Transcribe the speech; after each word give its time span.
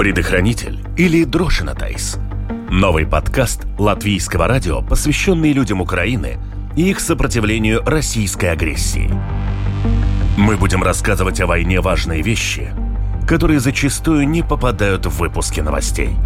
Предохранитель 0.00 0.80
или 0.96 1.24
Дрошинатайс. 1.24 2.16
Новый 2.70 3.04
подкаст 3.04 3.66
латвийского 3.78 4.48
радио, 4.48 4.80
посвященный 4.80 5.52
людям 5.52 5.82
Украины 5.82 6.38
и 6.74 6.88
их 6.88 7.00
сопротивлению 7.00 7.82
российской 7.84 8.46
агрессии. 8.46 9.10
Мы 10.38 10.56
будем 10.56 10.82
рассказывать 10.82 11.42
о 11.42 11.46
войне 11.46 11.82
важные 11.82 12.22
вещи, 12.22 12.72
которые 13.28 13.60
зачастую 13.60 14.26
не 14.26 14.42
попадают 14.42 15.04
в 15.04 15.18
выпуски 15.18 15.60
новостей. 15.60 16.16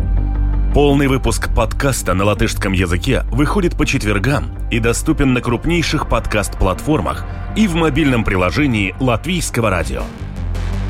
Полный 0.73 1.09
выпуск 1.09 1.53
подкаста 1.53 2.15
на 2.15 2.27
латышском 2.27 2.75
языке 2.75 3.25
выходит 3.33 3.77
по 3.77 3.87
четвергам 3.87 4.57
и 4.71 4.79
доступен 4.79 5.33
на 5.33 5.41
крупнейших 5.41 6.09
подкаст-платформах 6.09 7.27
и 7.57 7.67
в 7.67 7.75
мобильном 7.75 8.23
приложении 8.23 8.95
Латвийского 9.01 9.69
радио– 9.69 10.05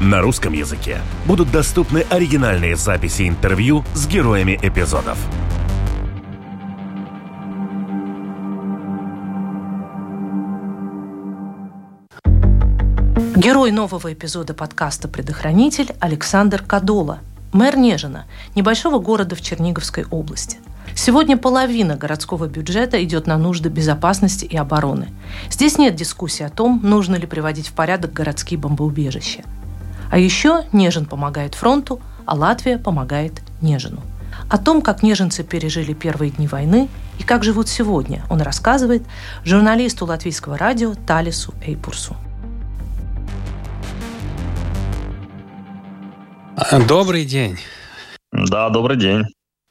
на 0.01 0.21
русском 0.21 0.53
языке 0.53 0.98
будут 1.27 1.51
доступны 1.51 2.05
оригинальные 2.11 2.77
записи 2.77 3.29
интервью 3.29 3.85
с 3.95 4.07
героями 4.07 4.59
эпизодов. 4.60 5.18
Герой 13.37 13.73
нового 13.73 14.13
эпизода 14.13 14.55
подкаста 14.55 15.07
«Предохранитель» 15.07 15.95
Александр 16.01 16.63
Кадола, 16.63 17.18
мэр 17.52 17.77
Нежина, 17.77 18.24
небольшого 18.55 18.99
города 18.99 19.37
в 19.37 19.43
Черниговской 19.43 20.07
области. 20.11 20.59
Сегодня 20.95 21.37
половина 21.37 21.96
городского 21.96 22.46
бюджета 22.46 23.02
идет 23.05 23.27
на 23.27 23.37
нужды 23.37 23.68
безопасности 23.68 24.45
и 24.45 24.57
обороны. 24.57 25.09
Здесь 25.51 25.77
нет 25.77 25.95
дискуссии 25.95 26.45
о 26.45 26.49
том, 26.49 26.80
нужно 26.83 27.16
ли 27.16 27.27
приводить 27.27 27.68
в 27.68 27.73
порядок 27.73 28.13
городские 28.13 28.59
бомбоубежища. 28.59 29.43
А 30.15 30.18
еще 30.18 30.62
Нежин 30.70 31.07
помогает 31.07 31.57
фронту, 31.57 32.01
а 32.24 32.37
Латвия 32.37 32.79
помогает 32.79 33.43
Нежину. 33.60 34.01
О 34.48 34.59
том, 34.59 34.80
как 34.80 35.02
неженцы 35.02 35.43
пережили 35.43 35.93
первые 35.93 36.30
дни 36.30 36.46
войны 36.46 36.88
и 37.18 37.24
как 37.24 37.43
живут 37.43 37.68
сегодня, 37.68 38.23
он 38.30 38.40
рассказывает 38.40 39.02
журналисту 39.45 40.06
латвийского 40.06 40.56
радио 40.56 40.95
Талису 40.95 41.52
Эйпурсу. 41.66 42.16
Добрый 46.87 47.24
день. 47.24 47.59
Да, 48.30 48.68
добрый 48.68 48.96
день. 48.96 49.24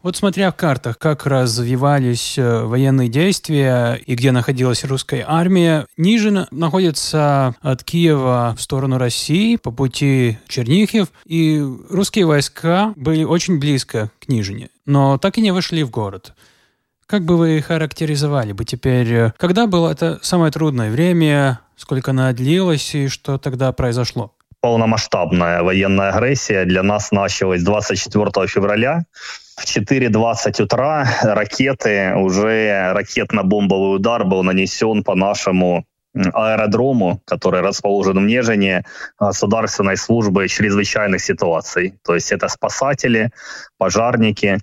Вот 0.04 0.18
смотря 0.18 0.52
в 0.52 0.58
картах, 0.58 1.00
как 1.00 1.26
развивались 1.26 2.38
э, 2.38 2.64
военные 2.66 3.08
действия 3.08 3.94
и 3.94 4.16
где 4.16 4.34
находилась 4.34 4.84
русская 4.84 5.23
армия, 5.26 5.88
Нижин 5.96 6.46
находится 6.52 7.56
от 7.62 7.86
Киева 7.86 8.54
в 8.58 8.62
сторону 8.62 8.98
России 8.98 9.56
по 9.56 9.72
пути 9.72 10.40
Чернихев, 10.50 11.08
и 11.24 11.66
русские 11.90 12.26
войска 12.26 12.92
были 12.98 13.24
очень 13.24 13.59
близко 13.59 14.12
к 14.20 14.28
Нижине, 14.28 14.72
но 14.86 15.18
так 15.18 15.38
и 15.38 15.42
не 15.42 15.52
вошли 15.52 15.84
в 15.84 15.90
город. 15.90 16.34
Как 17.06 17.24
бы 17.24 17.38
вы 17.38 17.62
характеризовали 17.62 18.52
бы 18.52 18.66
теперь, 18.66 19.31
когда 19.38 19.68
было 19.68 19.90
это 19.90 20.19
самое 20.22 20.52
трудное 20.52 20.92
время, 20.92 21.62
сколько 21.78 22.12
оно 22.12 22.34
длилось 22.34 22.94
и 22.94 23.08
что 23.08 23.38
тогда 23.38 23.72
произошло? 23.72 24.34
Полномасштабная 24.63 25.62
военная 25.62 26.12
агрессия. 26.13 26.63
Для 26.63 26.84
нас 26.84 27.12
началась 27.12 27.63
24 27.63 28.47
февраля 28.47 29.03
в 29.57 29.66
4.20 29.66 30.63
утра. 30.63 31.06
Ракеты, 31.22 32.13
уже 32.16 32.94
ракетно-бомбовый 32.94 33.97
удар 33.97 34.24
был 34.24 34.41
нанесен 34.41 35.03
по 35.03 35.16
нашему 35.16 35.84
аэродрому, 36.16 37.22
который 37.25 37.59
расположен 37.59 38.19
в 38.19 38.22
Нежине, 38.22 38.85
Государственной 39.19 39.97
службы 39.97 40.47
чрезвычайных 40.47 41.19
ситуаций. 41.19 41.95
То 42.01 42.16
есть 42.16 42.31
это 42.31 42.47
спасатели, 42.47 43.31
пожарники, 43.78 44.59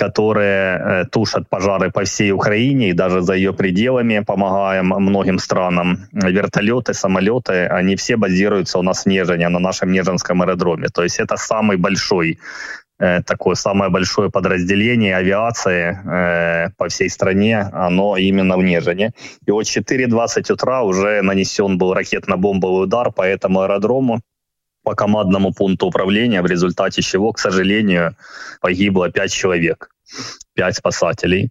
которые 0.00 0.78
э, 0.78 1.04
тушат 1.12 1.48
пожары 1.48 1.90
по 1.90 2.04
всей 2.04 2.32
Украине 2.32 2.88
и 2.88 2.92
даже 2.92 3.20
за 3.20 3.34
ее 3.34 3.52
пределами, 3.52 4.24
помогаем 4.26 4.86
многим 4.86 5.38
странам. 5.38 6.08
Вертолеты, 6.12 6.94
самолеты, 6.94 7.66
они 7.66 7.96
все 7.96 8.16
базируются 8.16 8.78
у 8.78 8.82
нас 8.82 9.04
в 9.04 9.06
Нежине, 9.06 9.48
на 9.48 9.58
нашем 9.58 9.92
Нежинском 9.92 10.42
аэродроме. 10.42 10.88
То 10.88 11.02
есть 11.02 11.20
это 11.20 11.36
самый 11.36 11.76
большой 11.76 12.38
Э, 13.00 13.22
такое 13.22 13.54
самое 13.54 13.90
большое 13.90 14.30
подразделение 14.30 15.16
авиации 15.16 15.98
э, 16.04 16.70
по 16.76 16.88
всей 16.88 17.08
стране, 17.08 17.58
оно 17.72 18.18
именно 18.18 18.58
в 18.58 18.62
Нежине. 18.62 19.12
И 19.46 19.50
вот 19.50 19.64
4.20 19.64 20.52
утра 20.52 20.82
уже 20.82 21.22
нанесен 21.22 21.78
был 21.78 21.94
ракетно-бомбовый 21.94 22.84
удар 22.84 23.10
по 23.10 23.22
этому 23.22 23.62
аэродрому, 23.62 24.20
по 24.90 24.96
командному 24.96 25.52
пункту 25.52 25.86
управления, 25.86 26.42
в 26.42 26.46
результате 26.46 27.02
чего, 27.02 27.32
к 27.32 27.38
сожалению, 27.38 28.16
погибло 28.60 29.08
5 29.08 29.32
человек, 29.32 29.90
5 30.54 30.76
спасателей. 30.76 31.50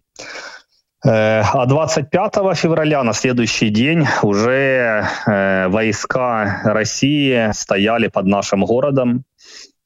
Э, 1.06 1.42
а 1.54 1.64
25 1.66 2.34
февраля, 2.54 3.02
на 3.02 3.14
следующий 3.14 3.70
день, 3.70 4.06
уже 4.22 5.06
э, 5.26 5.68
войска 5.68 6.60
России 6.64 7.50
стояли 7.52 8.08
под 8.08 8.26
нашим 8.26 8.66
городом, 8.66 9.24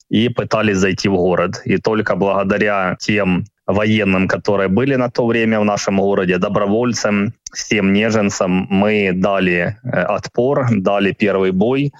и 0.09 0.29
пытались 0.29 0.77
зайти 0.77 1.09
в 1.09 1.15
город. 1.15 1.61
И 1.65 1.77
только 1.77 2.15
благодаря 2.15 2.95
тем 2.99 3.45
военным, 3.67 4.27
которые 4.27 4.69
были 4.69 4.95
на 4.95 5.09
то 5.09 5.25
время 5.25 5.59
в 5.59 5.65
нашем 5.65 5.97
городе, 5.97 6.37
добровольцам, 6.37 7.33
всем 7.51 7.93
неженцам, 7.93 8.67
мы 8.69 9.11
дали 9.13 9.77
э, 9.83 9.89
отпор, 9.89 10.67
дали 10.71 11.13
первый 11.13 11.51
бой 11.51 11.93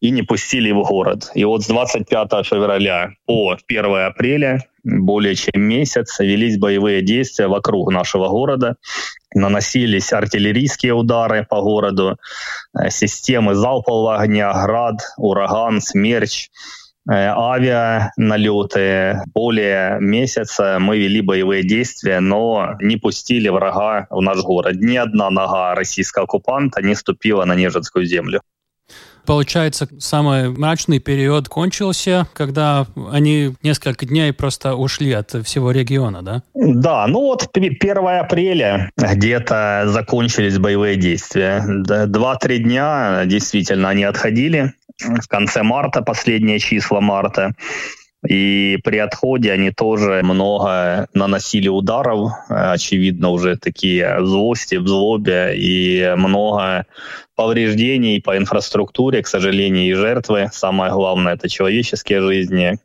и 0.00 0.10
не 0.10 0.22
пустили 0.22 0.70
в 0.70 0.82
город. 0.82 1.30
И 1.34 1.44
вот 1.44 1.62
с 1.62 1.66
25 1.66 2.46
февраля 2.46 3.10
по 3.26 3.56
1 3.66 3.84
апреля 4.06 4.64
более 4.82 5.34
чем 5.34 5.60
месяц 5.60 6.18
велись 6.20 6.58
боевые 6.58 7.02
действия 7.02 7.48
вокруг 7.48 7.92
нашего 7.92 8.28
города. 8.28 8.76
Наносились 9.34 10.12
артиллерийские 10.12 10.94
удары 10.94 11.46
по 11.48 11.60
городу, 11.60 12.16
э, 12.78 12.88
системы 12.90 13.54
залпового 13.54 14.16
огня, 14.16 14.52
град, 14.52 15.00
ураган, 15.18 15.82
смерч– 15.82 16.48
авианалеты. 17.08 18.10
Более 19.34 19.98
месяца 20.00 20.78
мы 20.80 20.98
вели 20.98 21.20
боевые 21.20 21.62
действия, 21.62 22.20
но 22.20 22.76
не 22.80 22.96
пустили 22.96 23.48
врага 23.48 24.06
в 24.10 24.20
наш 24.20 24.38
город. 24.42 24.76
Ни 24.76 24.96
одна 24.96 25.30
нога 25.30 25.74
российского 25.74 26.24
оккупанта 26.24 26.82
не 26.82 26.94
ступила 26.94 27.44
на 27.44 27.54
Нежинскую 27.54 28.04
землю. 28.06 28.40
Получается, 29.26 29.86
самый 29.98 30.48
мрачный 30.48 30.98
период 30.98 31.48
кончился, 31.48 32.26
когда 32.32 32.86
они 33.12 33.54
несколько 33.62 34.06
дней 34.06 34.32
просто 34.32 34.74
ушли 34.74 35.12
от 35.12 35.30
всего 35.46 35.70
региона, 35.70 36.22
да? 36.22 36.42
Да, 36.54 37.06
ну 37.06 37.20
вот 37.20 37.46
1 37.52 37.78
апреля 37.98 38.90
где-то 38.96 39.84
закончились 39.86 40.58
боевые 40.58 40.96
действия. 40.96 41.62
Два-три 42.06 42.58
дня 42.58 43.22
действительно 43.26 43.90
они 43.90 44.04
отходили 44.04 44.72
в 45.00 45.28
конце 45.28 45.62
марта, 45.62 46.02
последние 46.02 46.58
числа 46.58 47.00
марта. 47.00 47.54
И 48.26 48.78
при 48.84 48.98
отходе 48.98 49.52
они 49.52 49.70
тоже 49.70 50.20
много 50.22 51.06
наносили 51.14 51.68
ударов, 51.68 52.32
очевидно, 52.48 53.30
уже 53.30 53.56
такие 53.56 54.18
злости, 54.20 54.74
в 54.76 54.86
злобе, 54.86 55.54
и 55.56 56.12
много 56.16 56.86
повреждений 57.40 58.20
по 58.20 58.36
инфраструктуре, 58.36 59.22
к 59.22 59.26
сожалению, 59.26 59.88
и 59.88 59.94
жертвы, 59.94 60.50
самое 60.52 60.92
главное, 60.92 61.36
это 61.36 61.48
человеческие 61.48 62.20
жизни, 62.20 62.78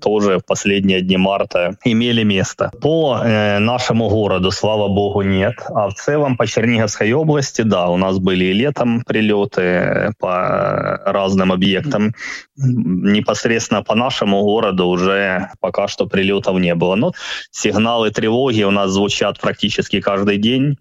тоже 0.00 0.38
в 0.38 0.44
последние 0.44 1.00
дни 1.00 1.16
марта 1.16 1.76
имели 1.84 2.24
место. 2.24 2.72
По 2.82 3.20
э, 3.22 3.60
нашему 3.60 4.08
городу, 4.08 4.50
слава 4.50 4.88
богу, 4.88 5.22
нет. 5.22 5.54
А 5.68 5.88
в 5.88 5.94
целом 5.94 6.36
по 6.36 6.44
Черниговской 6.44 7.12
области, 7.12 7.62
да, 7.62 7.88
у 7.88 7.96
нас 7.96 8.18
были 8.18 8.46
и 8.46 8.52
летом 8.52 9.04
прилеты 9.06 9.60
э, 9.60 10.10
по 10.18 11.00
разным 11.06 11.52
объектам. 11.52 12.12
Непосредственно 12.56 13.84
по 13.84 13.94
нашему 13.94 14.42
городу 14.42 14.79
уже 14.84 15.50
пока 15.60 15.88
что 15.88 16.06
прилетов 16.06 16.58
не 16.58 16.74
было. 16.74 16.94
Но 16.94 17.12
сигналы 17.50 18.10
тревоги 18.10 18.62
у 18.62 18.70
нас 18.70 18.90
звучат 18.90 19.40
практически 19.40 20.00
каждый 20.00 20.38
день. 20.38 20.76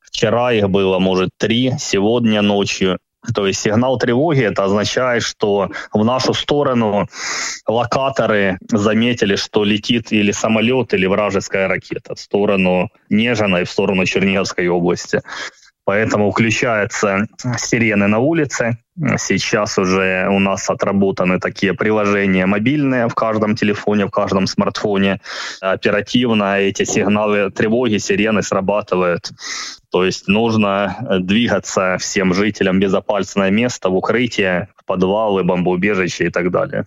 Вчера 0.00 0.52
их 0.52 0.68
было, 0.68 0.98
может, 0.98 1.30
три, 1.38 1.72
сегодня 1.78 2.42
ночью. 2.42 2.98
То 3.34 3.46
есть 3.46 3.60
сигнал 3.60 3.98
тревоги 3.98 4.42
это 4.42 4.64
означает, 4.64 5.22
что 5.22 5.68
в 5.92 6.04
нашу 6.04 6.32
сторону 6.32 7.06
локаторы 7.66 8.58
заметили, 8.70 9.36
что 9.36 9.62
летит 9.62 10.10
или 10.10 10.32
самолет, 10.32 10.94
или 10.94 11.06
вражеская 11.06 11.68
ракета 11.68 12.14
в 12.14 12.20
сторону 12.20 12.88
Нежина 13.10 13.58
и 13.58 13.64
в 13.64 13.70
сторону 13.70 14.06
Черниговской 14.06 14.68
области. 14.68 15.20
Поэтому 15.84 16.30
включаются 16.30 17.26
сирены 17.58 18.06
на 18.06 18.18
улице. 18.20 18.78
Сейчас 19.18 19.78
уже 19.78 20.28
у 20.28 20.38
нас 20.38 20.68
отработаны 20.68 21.40
такие 21.40 21.72
приложения 21.72 22.44
мобильные 22.44 23.08
в 23.08 23.14
каждом 23.14 23.56
телефоне, 23.56 24.06
в 24.06 24.10
каждом 24.10 24.46
смартфоне. 24.46 25.20
Оперативно 25.60 26.58
эти 26.58 26.84
сигналы 26.84 27.50
тревоги, 27.50 27.96
сирены 27.96 28.42
срабатывают. 28.42 29.30
То 29.90 30.04
есть 30.04 30.28
нужно 30.28 31.18
двигаться 31.20 31.96
всем 31.98 32.34
жителям 32.34 32.76
в 32.76 32.80
безопасное 32.80 33.50
место, 33.50 33.88
в 33.88 33.96
укрытие, 33.96 34.68
в 34.76 34.84
подвалы, 34.84 35.44
бомбоубежища 35.44 36.24
и 36.24 36.30
так 36.30 36.50
далее. 36.50 36.86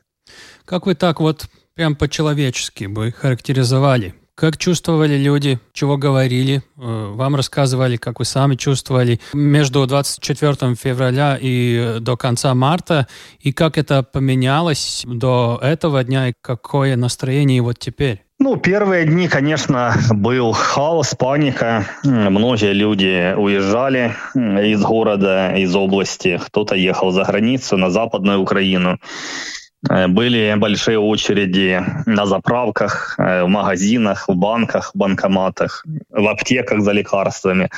Как 0.66 0.86
вы 0.86 0.96
так 0.96 1.20
вот 1.20 1.48
прям 1.74 1.96
по-человечески 1.96 2.86
бы 2.86 3.12
характеризовали 3.12 4.14
как 4.36 4.58
чувствовали 4.58 5.18
люди, 5.18 5.60
чего 5.74 5.98
говорили, 5.98 6.58
э, 6.58 6.62
вам 6.78 7.36
рассказывали, 7.36 7.98
как 7.98 8.20
вы 8.20 8.26
сами 8.26 8.56
чувствовали 8.56 9.20
между 9.34 9.86
24 9.86 10.76
февраля 10.76 11.38
и 11.40 11.98
до 12.00 12.18
конца 12.18 12.54
марта, 12.56 13.08
и 13.40 13.52
как 13.52 13.78
это 13.78 14.04
поменялось 14.04 15.04
до 15.06 15.60
этого 15.62 16.04
дня, 16.04 16.30
и 16.30 16.34
какое 16.42 16.96
настроение 16.96 17.62
вот 17.62 17.80
теперь? 17.80 18.24
Ну, 18.40 18.58
первые 18.58 19.06
дни, 19.06 19.28
конечно, 19.30 19.94
был 20.10 20.52
хаос, 20.52 21.16
паника. 21.18 21.86
Многие 22.04 22.74
люди 22.74 23.34
уезжали 23.38 24.16
из 24.36 24.82
города, 24.82 25.56
из 25.56 25.74
области. 25.74 26.42
Кто-то 26.48 26.76
ехал 26.76 27.12
за 27.12 27.24
границу, 27.24 27.78
на 27.78 27.90
Западную 27.90 28.42
Украину. 28.42 29.00
Э, 29.90 30.08
были 30.08 30.56
большие 30.58 30.98
очереди 30.98 31.84
на 32.06 32.26
заправках, 32.26 33.16
э, 33.18 33.44
в 33.44 33.48
магазинах, 33.48 34.28
в 34.28 34.36
банках, 34.36 34.92
банкоматах, 34.94 35.86
в 36.10 36.28
аптеках 36.28 36.82
за 36.82 36.92
лекарствами. 36.92 37.70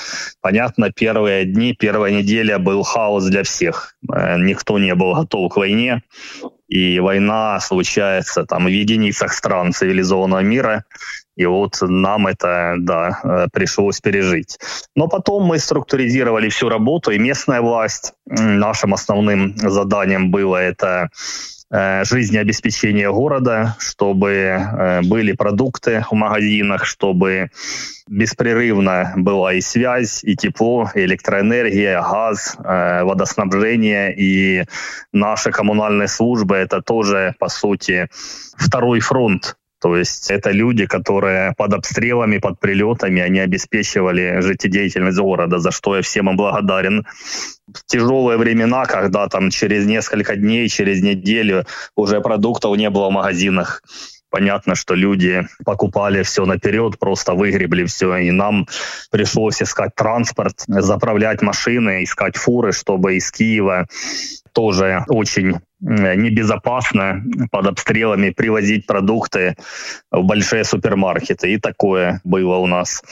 Понятно, 0.41 0.91
первые 0.91 1.45
дни, 1.45 1.73
первая 1.73 2.11
неделя 2.11 2.59
был 2.59 2.83
хаос 2.83 3.25
для 3.25 3.43
всех. 3.43 3.95
Э, 4.13 4.37
никто 4.37 4.79
не 4.79 4.93
был 4.95 5.13
готов 5.15 5.53
к 5.53 5.57
войне. 5.57 6.03
И 6.67 6.99
война 6.99 7.59
случается 7.59 8.43
там 8.43 8.65
в 8.65 8.69
единицах 8.69 9.33
стран 9.33 9.71
цивилизованного 9.71 10.41
мира. 10.41 10.83
И 11.37 11.45
вот 11.45 11.77
нам 11.81 12.27
это, 12.27 12.75
да, 12.79 13.47
пришлось 13.51 13.99
пережить. 13.99 14.57
Но 14.95 15.07
потом 15.07 15.43
мы 15.43 15.59
структуризировали 15.59 16.47
всю 16.49 16.69
работу, 16.69 17.11
и 17.11 17.19
местная 17.19 17.61
власть. 17.61 18.13
Нашим 18.25 18.93
основным 18.93 19.55
заданием 19.57 20.31
было 20.31 20.55
это 20.55 21.09
жизнеобеспечения 21.71 23.09
города, 23.09 23.75
чтобы 23.79 24.29
э, 24.29 25.01
были 25.01 25.31
продукты 25.31 26.05
в 26.09 26.13
магазинах, 26.13 26.85
чтобы 26.85 27.49
беспрерывно 28.07 29.13
была 29.15 29.53
и 29.53 29.61
связь, 29.61 30.23
и 30.23 30.35
тепло, 30.35 30.91
и 30.93 30.99
электроэнергия, 31.05 32.01
газ, 32.01 32.55
э, 32.57 33.03
водоснабжение. 33.03 34.15
И 34.15 34.65
наши 35.11 35.51
коммунальные 35.51 36.07
службы— 36.07 36.55
это 36.57 36.81
тоже, 36.81 37.35
по 37.39 37.49
сути, 37.49 38.09
второй 38.57 38.99
фронт 38.99 39.55
то 39.81 39.95
есть 39.95 40.31
это 40.31 40.51
люди, 40.51 40.85
которые 40.85 41.53
под 41.57 41.73
обстрелами, 41.73 42.37
под 42.37 42.59
прилетами, 42.59 43.21
они 43.21 43.39
обеспечивали 43.39 44.41
жизнедеятельность 44.41 45.19
города, 45.19 45.59
за 45.59 45.71
что 45.71 45.95
я 45.95 46.01
всем 46.01 46.29
им 46.29 46.37
благодарен. 46.37 47.05
В 47.67 47.85
тяжелые 47.85 48.37
времена, 48.37 48.85
когда 48.85 49.27
там 49.27 49.49
через 49.49 49.85
несколько 49.85 50.35
дней, 50.35 50.69
через 50.69 51.01
неделю 51.03 51.65
уже 51.95 52.21
продуктов 52.21 52.77
не 52.77 52.89
было 52.89 53.09
в 53.09 53.13
магазинах, 53.13 53.81
понятно, 54.29 54.75
что 54.75 54.95
люди 54.95 55.47
покупали 55.65 56.23
все 56.23 56.45
наперед, 56.45 56.99
просто 56.99 57.33
выгребли 57.33 57.85
все, 57.85 58.17
и 58.17 58.31
нам 58.31 58.67
пришлось 59.11 59.61
искать 59.61 59.95
транспорт, 59.95 60.63
заправлять 60.67 61.41
машины, 61.41 62.03
искать 62.03 62.35
фуры, 62.35 62.71
чтобы 62.71 63.15
из 63.15 63.31
Киева 63.31 63.87
тоже 64.53 65.03
очень 65.09 65.59
небезопасно 65.81 67.23
под 67.51 67.67
обстрелами 67.67 68.29
привозить 68.29 68.87
продукты 68.87 69.55
в 70.11 70.23
большие 70.23 70.63
супермаркеты. 70.63 71.53
И 71.53 71.59
такое 71.59 72.21
было 72.23 72.55
у 72.55 72.65
нас. 72.65 73.03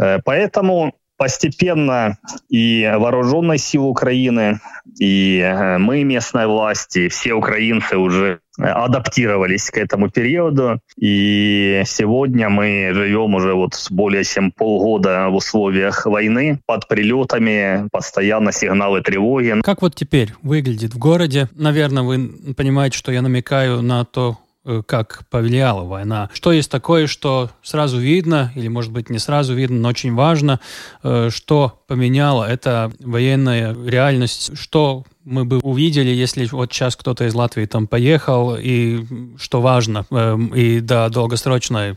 Э, 0.00 0.18
поэтому 0.24 0.94
постепенно 1.22 2.18
и 2.48 2.92
вооруженные 2.98 3.56
силы 3.56 3.90
Украины, 3.90 4.58
и 4.98 5.38
э, 5.38 5.78
мы, 5.78 6.02
местные 6.02 6.48
власти, 6.48 7.08
все 7.08 7.34
украинцы 7.34 7.96
уже 7.96 8.40
адаптировались 8.58 9.70
к 9.70 9.78
этому 9.78 10.10
периоду. 10.10 10.80
И 10.98 11.82
сегодня 11.86 12.48
мы 12.48 12.90
живем 12.92 13.34
уже 13.34 13.54
вот 13.54 13.74
более 13.90 14.24
чем 14.24 14.50
полгода 14.50 15.28
в 15.30 15.36
условиях 15.36 16.06
войны, 16.06 16.60
под 16.66 16.88
прилетами, 16.88 17.88
постоянно 17.92 18.50
сигналы 18.50 19.00
тревоги. 19.00 19.60
Как 19.62 19.80
вот 19.80 19.94
теперь 19.94 20.34
выглядит 20.42 20.92
в 20.92 20.98
городе? 20.98 21.48
Наверное, 21.54 22.02
вы 22.02 22.54
понимаете, 22.56 22.98
что 22.98 23.12
я 23.12 23.22
намекаю 23.22 23.80
на 23.80 24.04
то, 24.04 24.38
как 24.86 25.24
повлияла 25.30 25.84
война. 25.84 26.30
Что 26.32 26.52
есть 26.52 26.70
такое, 26.70 27.06
что 27.06 27.50
сразу 27.62 27.98
видно, 27.98 28.52
или, 28.54 28.68
может 28.68 28.92
быть, 28.92 29.10
не 29.10 29.18
сразу 29.18 29.54
видно, 29.54 29.78
но 29.78 29.88
очень 29.88 30.14
важно, 30.14 30.60
э, 31.02 31.30
что 31.32 31.82
поменяло 31.86 32.44
это 32.44 32.92
военная 33.00 33.74
реальность, 33.74 34.56
что 34.58 35.04
мы 35.24 35.44
бы 35.44 35.58
увидели, 35.58 36.10
если 36.10 36.46
вот 36.46 36.72
сейчас 36.72 36.96
кто-то 36.96 37.26
из 37.26 37.34
Латвии 37.34 37.66
там 37.66 37.86
поехал, 37.86 38.56
и 38.56 39.04
что 39.38 39.60
важно, 39.60 40.06
э, 40.10 40.38
и 40.54 40.80
до 40.80 41.08
долгосрочное 41.08 41.96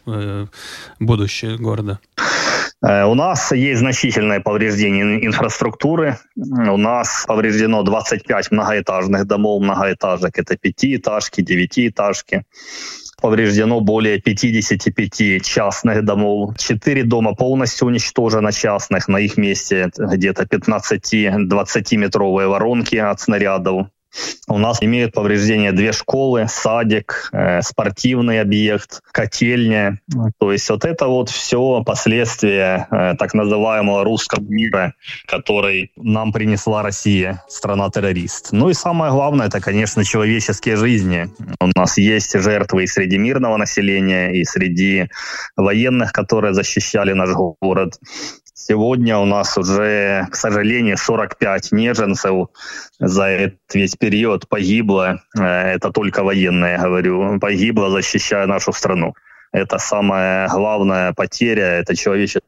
будущее 1.00 1.58
города? 1.58 2.00
У 2.88 3.16
нас 3.16 3.52
есть 3.52 3.80
значительное 3.80 4.42
повреждение 4.42 5.26
инфраструктуры. 5.26 6.20
У 6.36 6.78
нас 6.78 7.26
повреждено 7.28 7.82
25 7.82 8.52
многоэтажных 8.52 9.26
домов, 9.26 9.64
многоэтажек. 9.64 10.38
Это 10.38 10.56
пятиэтажки, 10.56 11.42
девятиэтажки. 11.42 12.46
Повреждено 13.20 13.80
более 13.80 14.22
55 14.22 15.44
частных 15.44 16.06
домов. 16.06 16.56
Четыре 16.60 17.04
дома 17.04 17.34
полностью 17.34 17.88
уничтожено 17.88 18.52
частных. 18.52 19.08
На 19.08 19.18
их 19.18 19.38
месте 19.38 19.90
где-то 19.98 20.44
15-20 20.44 21.98
метровые 21.98 22.48
воронки 22.48 22.98
от 22.98 23.20
снарядов. 23.20 23.88
У 24.48 24.58
нас 24.58 24.82
имеют 24.82 25.14
повреждения 25.14 25.72
две 25.72 25.92
школы, 25.92 26.48
садик, 26.48 27.30
э, 27.32 27.62
спортивный 27.62 28.42
объект, 28.42 29.01
котельня. 29.12 30.00
То 30.39 30.51
есть 30.51 30.70
вот 30.70 30.86
это 30.86 31.08
вот 31.08 31.30
все 31.30 31.84
последствия 31.84 32.88
э, 32.92 33.16
так 33.18 33.34
называемого 33.34 34.04
русского 34.04 34.42
мира, 34.42 34.94
который 35.25 35.92
нам 35.96 36.32
принесла 36.32 36.84
Россия, 36.84 37.44
страна-террорист. 37.48 38.50
Ну 38.51 38.70
и 38.70 38.74
самое 38.74 39.12
главное, 39.12 39.48
это, 39.48 39.60
конечно, 39.60 40.04
человеческие 40.04 40.75
жизни. 40.75 41.30
У 41.60 41.68
нас 41.75 41.98
есть 41.98 42.39
жертвы 42.39 42.84
и 42.84 42.88
среди 42.88 43.18
мирного 43.18 43.58
населения, 43.58 44.32
и 44.32 44.44
среди 44.44 45.10
военных, 45.56 46.12
которые 46.12 46.54
защищали 46.54 47.13
наш 47.13 47.30
город. 47.32 48.00
Сегодня 48.58 49.18
у 49.18 49.26
нас 49.26 49.58
уже, 49.58 50.28
к 50.32 50.36
сожалению, 50.36 50.98
45 50.98 51.74
неженцев 51.74 52.48
за 53.00 53.26
этот 53.26 53.60
весь 53.74 53.98
период 53.98 54.48
погибло. 54.48 55.22
Э, 55.38 55.74
это 55.76 55.92
только 55.92 56.24
военные, 56.24 56.78
говорю. 56.78 57.38
Погибло, 57.40 57.90
защищая 57.90 58.48
нашу 58.48 58.72
страну. 58.72 59.14
Это 59.52 59.78
самая 59.78 60.48
главная 60.48 61.12
потеря, 61.12 61.80
это 61.80 61.98
человечество, 61.98 62.48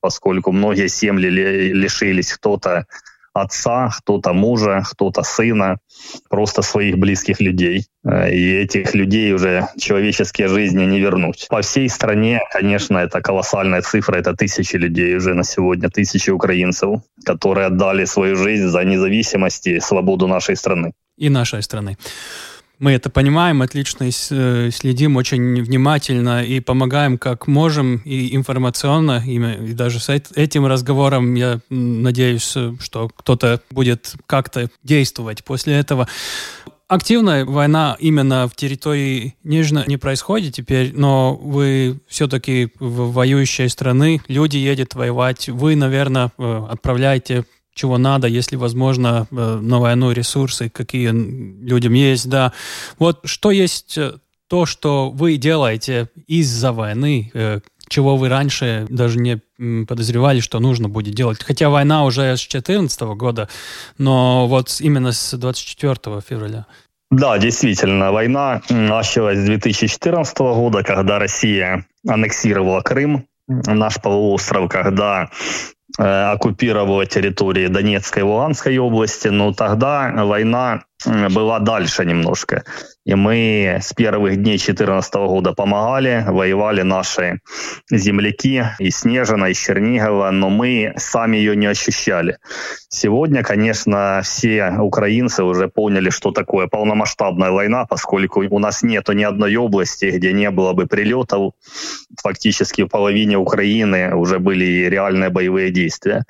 поскольку 0.00 0.50
многие 0.50 0.88
семьи 0.88 1.28
лишились 1.28 2.32
кто-то 2.32 2.86
отца, 3.32 3.90
кто-то 3.98 4.32
мужа, 4.32 4.82
кто-то 4.90 5.22
сына, 5.22 5.78
просто 6.28 6.62
своих 6.62 6.98
близких 6.98 7.40
людей. 7.40 7.86
Э, 8.04 8.30
и 8.30 8.54
этих 8.54 8.94
людей 8.94 9.32
уже 9.32 9.68
человеческие 9.78 10.48
жизни 10.48 10.84
не 10.84 11.00
вернуть. 11.00 11.46
По 11.48 11.60
всей 11.60 11.88
стране, 11.88 12.40
конечно, 12.52 12.98
это 12.98 13.20
колоссальная 13.20 13.82
цифра, 13.82 14.16
это 14.16 14.34
тысячи 14.34 14.76
людей 14.76 15.16
уже 15.16 15.34
на 15.34 15.44
сегодня, 15.44 15.88
тысячи 15.88 16.30
украинцев, 16.30 17.00
которые 17.24 17.66
отдали 17.66 18.06
свою 18.06 18.36
жизнь 18.36 18.68
за 18.68 18.84
независимость 18.84 19.66
и 19.66 19.80
свободу 19.80 20.26
нашей 20.26 20.56
страны. 20.56 20.92
И 21.16 21.28
нашей 21.30 21.62
страны 21.62 21.96
мы 22.78 22.92
это 22.92 23.10
понимаем, 23.10 23.62
отлично 23.62 24.08
э, 24.08 24.70
следим 24.72 25.16
очень 25.16 25.62
внимательно 25.62 26.44
и 26.44 26.60
помогаем 26.60 27.18
как 27.18 27.46
можем 27.46 27.96
и 28.04 28.34
информационно. 28.34 29.22
И, 29.26 29.38
даже 29.72 30.00
с 30.00 30.08
этим 30.08 30.66
разговором 30.66 31.34
я 31.34 31.60
надеюсь, 31.70 32.56
что 32.80 33.08
кто-то 33.14 33.60
будет 33.70 34.14
как-то 34.26 34.70
действовать 34.82 35.44
после 35.44 35.74
этого. 35.74 36.08
Активная 36.88 37.44
война 37.44 37.96
именно 38.00 38.48
в 38.48 38.56
территории 38.56 39.34
Нижнего 39.44 39.84
не 39.86 39.98
происходит 39.98 40.54
теперь, 40.54 40.92
но 40.94 41.34
вы 41.34 42.00
все-таки 42.08 42.72
в 42.80 43.12
воюющей 43.12 43.68
страны, 43.68 44.22
люди 44.26 44.56
едут 44.56 44.94
воевать, 44.94 45.50
вы, 45.50 45.76
наверное, 45.76 46.32
э, 46.38 46.66
отправляете 46.70 47.44
чего 47.78 47.96
надо, 47.96 48.26
если 48.26 48.56
возможно 48.56 49.26
э, 49.30 49.34
на 49.62 49.78
войну 49.78 50.10
ресурсы, 50.10 50.68
какие 50.68 51.10
людям 51.10 51.92
есть, 51.92 52.28
да. 52.28 52.52
Вот 52.98 53.20
что 53.24 53.52
есть 53.52 53.96
э, 53.96 54.14
то, 54.48 54.66
что 54.66 55.10
вы 55.10 55.36
делаете 55.36 56.08
из-за 56.26 56.72
войны, 56.72 57.30
э, 57.34 57.60
чего 57.88 58.16
вы 58.16 58.28
раньше 58.28 58.86
даже 58.90 59.18
не 59.18 59.40
подозревали, 59.86 60.40
что 60.40 60.58
нужно 60.58 60.88
будет 60.88 61.14
делать. 61.14 61.42
Хотя 61.42 61.70
война 61.70 62.04
уже 62.04 62.36
с 62.36 62.40
2014 62.40 63.00
года, 63.16 63.48
но 63.96 64.48
вот 64.48 64.76
именно 64.80 65.12
с 65.12 65.38
24 65.38 66.20
февраля. 66.28 66.66
Да, 67.10 67.38
действительно, 67.38 68.12
война 68.12 68.60
началась 68.68 69.38
с 69.38 69.44
2014 69.44 70.38
года, 70.38 70.82
когда 70.82 71.18
Россия 71.18 71.86
аннексировала 72.06 72.82
Крым, 72.82 73.26
наш 73.46 74.00
полуостров, 74.02 74.68
когда 74.68 75.30
оккупировала 75.98 77.06
территории 77.06 77.66
Донецкой 77.66 78.22
и 78.22 78.24
Луганской 78.24 78.78
области, 78.78 79.28
но 79.28 79.52
тогда 79.52 80.12
война 80.24 80.84
была 81.06 81.60
дальше 81.60 82.04
немножко. 82.04 82.64
И 83.04 83.14
мы 83.14 83.78
с 83.80 83.92
первых 83.94 84.36
дней 84.36 84.58
2014 84.58 85.14
года 85.14 85.52
помогали, 85.52 86.24
воевали 86.26 86.82
наши 86.82 87.40
земляки 87.90 88.64
из 88.78 89.00
Снежина, 89.00 89.46
из 89.46 89.58
Чернигова, 89.58 90.30
но 90.30 90.50
мы 90.50 90.92
сами 90.96 91.36
ее 91.36 91.56
не 91.56 91.66
ощущали. 91.66 92.38
Сегодня, 92.88 93.42
конечно, 93.42 94.20
все 94.24 94.72
украинцы 94.78 95.44
уже 95.44 95.68
поняли, 95.68 96.10
что 96.10 96.32
такое 96.32 96.66
полномасштабная 96.66 97.50
война, 97.50 97.86
поскольку 97.86 98.40
у 98.40 98.58
нас 98.58 98.82
нету 98.82 99.12
ни 99.12 99.22
одной 99.22 99.56
области, 99.56 100.06
где 100.06 100.32
не 100.32 100.50
было 100.50 100.72
бы 100.72 100.86
прилетов. 100.86 101.52
Фактически 102.22 102.82
в 102.82 102.88
половине 102.88 103.38
Украины 103.38 104.14
уже 104.14 104.38
были 104.38 104.88
реальные 104.88 105.30
боевые 105.30 105.70
действия. 105.70 106.24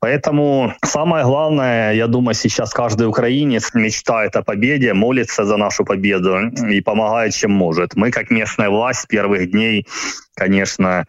Поэтому 0.00 0.72
самое 0.82 1.24
главное, 1.26 1.92
я 1.92 2.06
думаю, 2.06 2.34
сейчас 2.34 2.72
каждый 2.72 3.06
украинец 3.06 3.74
мечтает 3.74 4.34
о 4.34 4.42
победе, 4.42 4.94
молится 4.94 5.44
за 5.44 5.58
нашу 5.58 5.84
победу 5.84 6.38
и 6.70 6.80
помогает, 6.80 7.34
чем 7.34 7.52
может. 7.52 7.96
Мы, 7.96 8.10
как 8.10 8.30
местная 8.30 8.70
власть, 8.70 9.00
с 9.00 9.06
первых 9.06 9.50
дней, 9.50 9.86
конечно, 10.34 11.04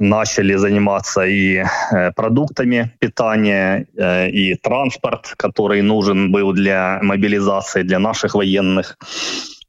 начали 0.00 0.56
заниматься 0.56 1.22
и 1.24 1.58
э, 1.58 2.10
продуктами 2.16 2.90
питания, 2.98 3.86
э, 3.96 4.30
и 4.30 4.56
транспорт, 4.56 5.34
который 5.36 5.80
нужен 5.82 6.32
был 6.32 6.52
для 6.52 6.98
мобилизации, 7.00 7.82
для 7.82 8.00
наших 8.00 8.34
военных. 8.34 8.98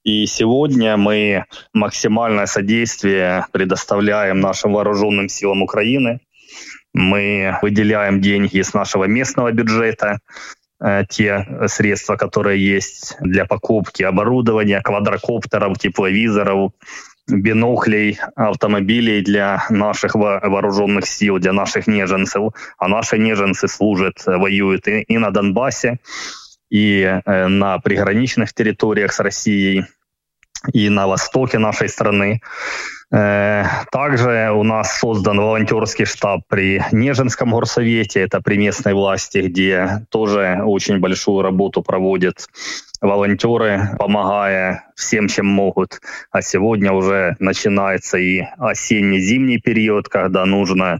И 0.04 0.26
сегодня 0.26 0.98
мы 0.98 1.46
максимальное 1.74 2.48
содействие 2.48 3.46
предоставляем 3.52 4.40
нашим 4.40 4.74
вооруженным 4.74 5.30
силам 5.30 5.62
Украины– 5.62 6.22
мы 6.94 7.58
выделяем 7.62 8.22
деньги 8.22 8.58
из 8.58 8.74
нашего 8.74 9.06
местного 9.06 9.52
бюджета, 9.52 10.20
э, 10.80 11.04
те 11.10 11.46
средства, 11.68 12.16
которые 12.16 12.64
есть 12.64 13.18
для 13.20 13.46
покупки 13.46 14.04
оборудования, 14.04 14.82
квадрокоптеров, 14.82 15.78
тепловизоров, 15.78 16.72
биноклей, 17.28 18.20
автомобилей 18.36 19.22
для 19.22 19.66
наших 19.70 20.16
вооруженных 20.16 21.08
сил, 21.08 21.40
для 21.40 21.54
наших 21.54 21.88
неженцев. 21.88 22.54
А 22.78 22.88
наши 22.88 23.18
неженцы 23.18 23.68
служат, 23.68 24.24
воюют 24.26 24.88
и, 24.88 25.02
и 25.02 25.18
на 25.18 25.32
Донбассе, 25.32 26.00
и 26.70 27.02
э, 27.02 27.48
на 27.48 27.80
приграничных 27.80 28.54
территориях 28.54 29.14
с 29.14 29.20
Россией, 29.20 29.86
и 30.72 30.90
на 30.90 31.08
востоке 31.08 31.60
нашей 31.60 31.90
страны. 31.90 32.42
Э, 33.12 33.66
также 33.92 34.52
у 34.54 34.64
нас 34.64 34.98
создан 35.00 35.40
волонтерский 35.40 36.06
штаб 36.06 36.42
при 36.48 36.84
Нежинском 36.92 37.52
горсовете, 37.52 38.22
это 38.22 38.42
при 38.42 38.58
местной 38.58 38.94
власти, 38.94 39.40
где 39.40 40.06
тоже 40.10 40.62
очень 40.64 41.00
большую 41.00 41.42
работу 41.44 41.84
проводят 41.84 42.48
волонтеры, 43.02 43.90
помогая 44.00 44.86
всем, 44.96 45.28
чем 45.28 45.46
могут. 45.46 46.00
А 46.32 46.42
сегодня 46.42 46.92
уже 46.94 47.36
начинается 47.40 48.18
и 48.18 48.44
осенне-зимний 48.58 49.60
период, 49.60 50.08
когда 50.08 50.46
нужно 50.46 51.00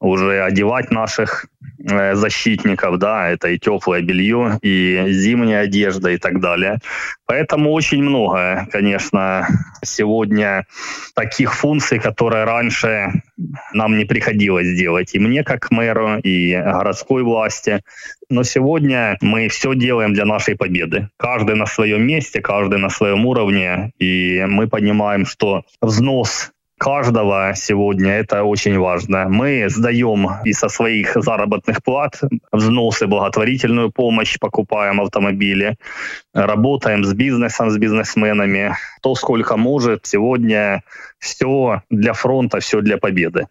уже 0.00 0.42
одевать 0.42 0.90
наших 0.90 1.46
э, 1.78 2.14
защитников, 2.14 2.98
да, 2.98 3.28
это 3.28 3.48
и 3.48 3.58
теплое 3.58 4.00
белье, 4.02 4.58
и 4.62 5.06
зимняя 5.08 5.62
одежда 5.62 6.10
и 6.10 6.18
так 6.18 6.40
далее. 6.40 6.78
Поэтому 7.26 7.72
очень 7.72 8.02
много, 8.02 8.66
конечно, 8.70 9.46
сегодня 9.82 10.66
таких 11.14 11.54
функций, 11.54 11.98
которые 11.98 12.44
раньше 12.44 13.22
нам 13.72 13.98
не 13.98 14.04
приходилось 14.04 14.76
делать. 14.76 15.14
И 15.14 15.18
мне, 15.18 15.42
как 15.42 15.70
мэру, 15.70 16.18
и 16.18 16.54
городской 16.54 17.22
власти. 17.22 17.82
Но 18.30 18.44
сегодня 18.44 19.16
мы 19.20 19.48
все 19.48 19.74
делаем 19.74 20.14
для 20.14 20.24
нашей 20.24 20.56
победы. 20.56 21.08
Каждый 21.16 21.56
на 21.56 21.66
своем 21.66 22.06
месте, 22.06 22.40
каждый 22.40 22.78
на 22.78 22.88
своем 22.88 23.26
уровне. 23.26 23.92
И 23.98 24.44
мы 24.48 24.68
понимаем, 24.68 25.26
что 25.26 25.64
взнос 25.80 26.52
каждого 26.78 27.52
сегодня, 27.54 28.12
это 28.12 28.44
очень 28.44 28.78
важно. 28.78 29.28
Мы 29.28 29.68
сдаем 29.68 30.28
и 30.44 30.52
со 30.52 30.68
своих 30.68 31.16
заработных 31.16 31.82
плат 31.82 32.20
взносы, 32.52 33.06
благотворительную 33.06 33.90
помощь, 33.90 34.38
покупаем 34.38 35.00
автомобили, 35.00 35.76
работаем 36.32 37.04
с 37.04 37.12
бизнесом, 37.12 37.70
с 37.70 37.76
бизнесменами. 37.76 38.74
То, 39.02 39.14
сколько 39.14 39.56
может. 39.56 40.06
Сегодня 40.06 40.82
все 41.18 41.82
для 41.90 42.12
фронта, 42.12 42.60
все 42.60 42.80
для 42.80 42.96
победы. 42.96 43.48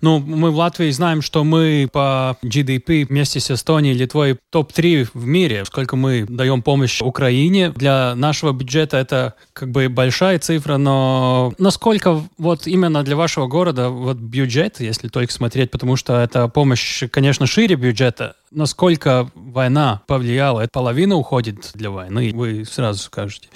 Ну, 0.00 0.18
мы 0.18 0.50
в 0.50 0.56
Латвии 0.56 0.90
знаем, 0.90 1.22
что 1.22 1.44
мы 1.44 1.88
по 1.90 2.36
GDP 2.42 3.06
вместе 3.06 3.40
с 3.40 3.50
Эстонией, 3.50 3.96
Литвой 3.96 4.38
топ-3 4.50 5.08
в 5.14 5.26
мире, 5.26 5.64
сколько 5.64 5.96
мы 5.96 6.26
даем 6.28 6.62
помощь 6.62 7.00
Украине. 7.00 7.70
Для 7.70 8.14
нашего 8.14 8.52
бюджета 8.52 8.98
это 8.98 9.34
как 9.52 9.70
бы 9.70 9.88
большая 9.88 10.38
цифра, 10.38 10.76
но 10.76 11.52
насколько 11.58 12.22
вот 12.38 12.65
именно 12.66 13.02
для 13.02 13.16
вашего 13.16 13.46
города 13.46 13.88
вот 13.88 14.16
бюджет, 14.16 14.80
если 14.80 15.08
только 15.08 15.32
смотреть, 15.32 15.70
потому 15.70 15.96
что 15.96 16.20
это 16.20 16.48
помощь, 16.48 17.04
конечно, 17.10 17.46
шире 17.46 17.76
бюджета, 17.76 18.36
насколько 18.50 19.30
война 19.34 20.02
повлияла? 20.06 20.66
Половина 20.72 21.16
уходит 21.16 21.70
для 21.74 21.90
войны, 21.90 22.32
вы 22.34 22.64
сразу 22.64 23.00
скажете. 23.02 23.48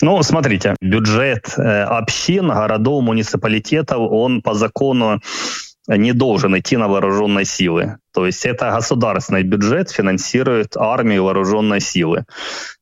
Ну, 0.00 0.22
смотрите, 0.22 0.76
бюджет 0.80 1.52
э, 1.56 1.82
общин, 1.82 2.48
городов, 2.48 3.02
муниципалитетов, 3.02 3.98
он 3.98 4.42
по 4.42 4.54
закону 4.54 5.20
не 5.96 6.12
должен 6.12 6.56
идти 6.58 6.76
на 6.76 6.88
вооруженные 6.88 7.44
силы. 7.44 7.96
То 8.12 8.26
есть 8.26 8.44
это 8.44 8.70
государственный 8.72 9.42
бюджет 9.42 9.90
финансирует 9.90 10.76
армию 10.76 11.24
вооруженной 11.24 11.80
силы. 11.80 12.24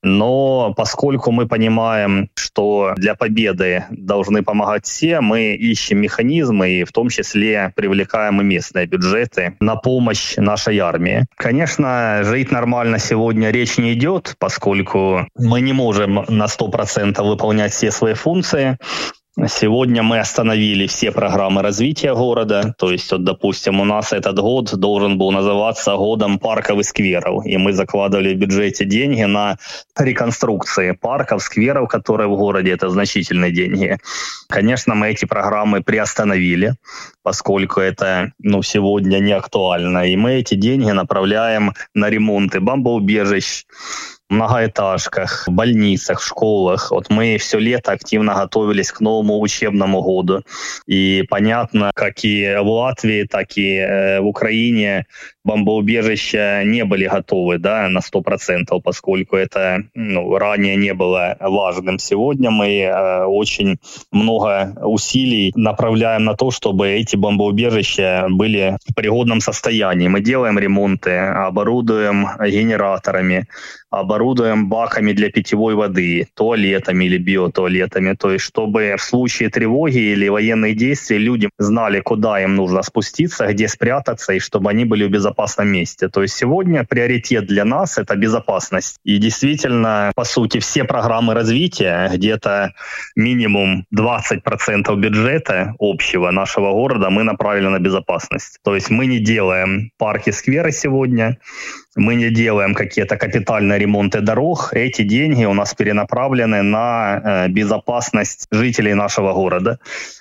Но 0.02 0.72
поскольку 0.74 1.30
мы 1.30 1.46
понимаем, 1.46 2.30
что 2.34 2.94
для 2.96 3.14
победы 3.14 3.84
должны 3.90 4.42
помогать 4.42 4.86
все, 4.86 5.20
мы 5.20 5.54
ищем 5.54 5.98
механизмы 5.98 6.70
и 6.70 6.84
в 6.84 6.92
том 6.92 7.10
числе 7.10 7.72
привлекаем 7.76 8.40
и 8.40 8.44
местные 8.44 8.86
бюджеты 8.86 9.56
на 9.60 9.76
помощь 9.76 10.36
нашей 10.36 10.78
армии. 10.78 11.26
Конечно, 11.36 12.22
жить 12.22 12.50
нормально 12.50 12.98
сегодня 12.98 13.50
речь 13.50 13.78
не 13.78 13.92
идет, 13.92 14.36
поскольку 14.38 15.28
мы 15.36 15.60
не 15.60 15.72
можем 15.72 16.24
на 16.28 16.46
100% 16.46 17.22
выполнять 17.22 17.72
все 17.72 17.90
свои 17.90 18.14
функции. 18.14 18.78
Сегодня 19.48 20.02
мы 20.02 20.18
остановили 20.18 20.86
все 20.86 21.12
программы 21.12 21.60
развития 21.60 22.14
города. 22.14 22.74
То 22.78 22.90
есть, 22.90 23.12
вот, 23.12 23.22
допустим, 23.22 23.80
у 23.80 23.84
нас 23.84 24.14
этот 24.14 24.38
год 24.38 24.74
должен 24.74 25.18
был 25.18 25.30
называться 25.30 25.94
годом 25.96 26.38
парков 26.38 26.78
и 26.78 26.82
скверов. 26.82 27.44
И 27.44 27.58
мы 27.58 27.74
закладывали 27.74 28.34
в 28.34 28.38
бюджете 28.38 28.86
деньги 28.86 29.24
на 29.24 29.58
реконструкции 29.98 30.92
парков, 30.92 31.42
скверов, 31.42 31.86
которые 31.90 32.28
в 32.28 32.36
городе. 32.36 32.72
Это 32.72 32.88
значительные 32.88 33.52
деньги. 33.52 33.98
Конечно, 34.48 34.94
мы 34.94 35.10
эти 35.10 35.26
программы 35.26 35.82
приостановили, 35.82 36.76
поскольку 37.22 37.80
это 37.80 38.32
ну, 38.38 38.62
сегодня 38.62 39.18
не 39.18 39.32
актуально. 39.32 40.08
И 40.08 40.16
мы 40.16 40.36
эти 40.36 40.54
деньги 40.54 40.90
направляем 40.92 41.74
на 41.92 42.08
ремонты 42.08 42.60
бомбоубежищ, 42.60 43.66
многоэтажках, 44.28 45.48
больницах, 45.48 46.20
в 46.20 46.26
школах. 46.26 46.90
Вот 46.90 47.10
мы 47.10 47.38
все 47.38 47.58
лето 47.58 47.92
активно 47.92 48.34
готовились 48.34 48.92
к 48.92 49.00
новому 49.00 49.40
учебному 49.40 50.02
году. 50.02 50.42
И 50.86 51.24
понятно, 51.28 51.90
как 51.94 52.24
и 52.24 52.56
в 52.60 52.68
Латвии, 52.68 53.24
так 53.24 53.56
и 53.56 53.76
э, 53.76 54.20
в 54.20 54.26
Украине 54.26 55.06
бомбоубежища 55.46 56.64
не 56.64 56.84
были 56.84 57.06
готовы 57.06 57.58
да, 57.58 57.88
на 57.88 58.00
100%, 58.00 58.80
поскольку 58.82 59.36
это 59.36 59.84
ну, 59.94 60.36
ранее 60.36 60.76
не 60.76 60.92
было 60.92 61.36
важным. 61.40 61.98
Сегодня 61.98 62.50
мы 62.50 62.80
э, 62.80 63.24
очень 63.24 63.78
много 64.10 64.74
усилий 64.82 65.52
направляем 65.54 66.24
на 66.24 66.34
то, 66.34 66.50
чтобы 66.50 66.88
эти 66.88 67.16
бомбоубежища 67.16 68.26
были 68.28 68.76
в 68.88 68.94
пригодном 68.94 69.40
состоянии. 69.40 70.08
Мы 70.08 70.20
делаем 70.20 70.58
ремонты, 70.58 71.16
оборудуем 71.16 72.26
генераторами, 72.40 73.46
оборудуем 73.90 74.68
баками 74.68 75.12
для 75.12 75.30
питьевой 75.30 75.74
воды, 75.74 76.26
туалетами 76.34 77.04
или 77.04 77.18
биотуалетами, 77.18 78.14
то 78.14 78.32
есть 78.32 78.44
чтобы 78.44 78.96
в 78.98 79.02
случае 79.02 79.48
тревоги 79.48 79.98
или 79.98 80.28
военных 80.28 80.76
действий 80.76 81.18
люди 81.18 81.48
знали, 81.58 82.00
куда 82.00 82.42
им 82.42 82.56
нужно 82.56 82.82
спуститься, 82.82 83.46
где 83.46 83.68
спрятаться, 83.68 84.32
и 84.32 84.38
чтобы 84.38 84.70
они 84.70 84.84
были 84.84 85.04
в 85.04 85.10
безопасном 85.36 85.68
месте. 85.68 86.08
То 86.08 86.22
есть 86.22 86.34
сегодня 86.34 86.84
приоритет 86.84 87.46
для 87.46 87.64
нас— 87.64 87.98
это 87.98 88.16
безопасность. 88.16 88.96
И 89.04 89.18
действительно, 89.18 90.12
по 90.14 90.24
сути, 90.24 90.58
все 90.60 90.84
программы 90.84 91.34
развития, 91.34 92.10
где-то 92.14 92.72
минимум 93.16 93.84
20% 93.94 94.96
бюджета 94.96 95.74
общего 95.78 96.30
нашего 96.30 96.72
города 96.72 97.10
мы 97.10 97.22
направили 97.22 97.68
на 97.68 97.78
безопасность. 97.78 98.58
То 98.64 98.74
есть 98.74 98.90
мы 98.90 99.06
не 99.06 99.18
делаем 99.18 99.90
парки, 99.98 100.30
скверы 100.30 100.72
сегодня, 100.72 101.36
мы 101.96 102.14
не 102.14 102.30
делаем 102.30 102.74
какие-то 102.74 103.16
капитальные 103.16 103.78
ремонты 103.78 104.20
дорог, 104.20 104.68
эти 104.72 105.02
деньги 105.02 105.44
у 105.44 105.54
нас 105.54 105.74
перенаправлены 105.74 106.62
на 106.62 107.46
э, 107.46 107.48
безопасность 107.48 108.46
жителей 108.50 108.94
нашего 108.94 109.32
города. 109.32 109.78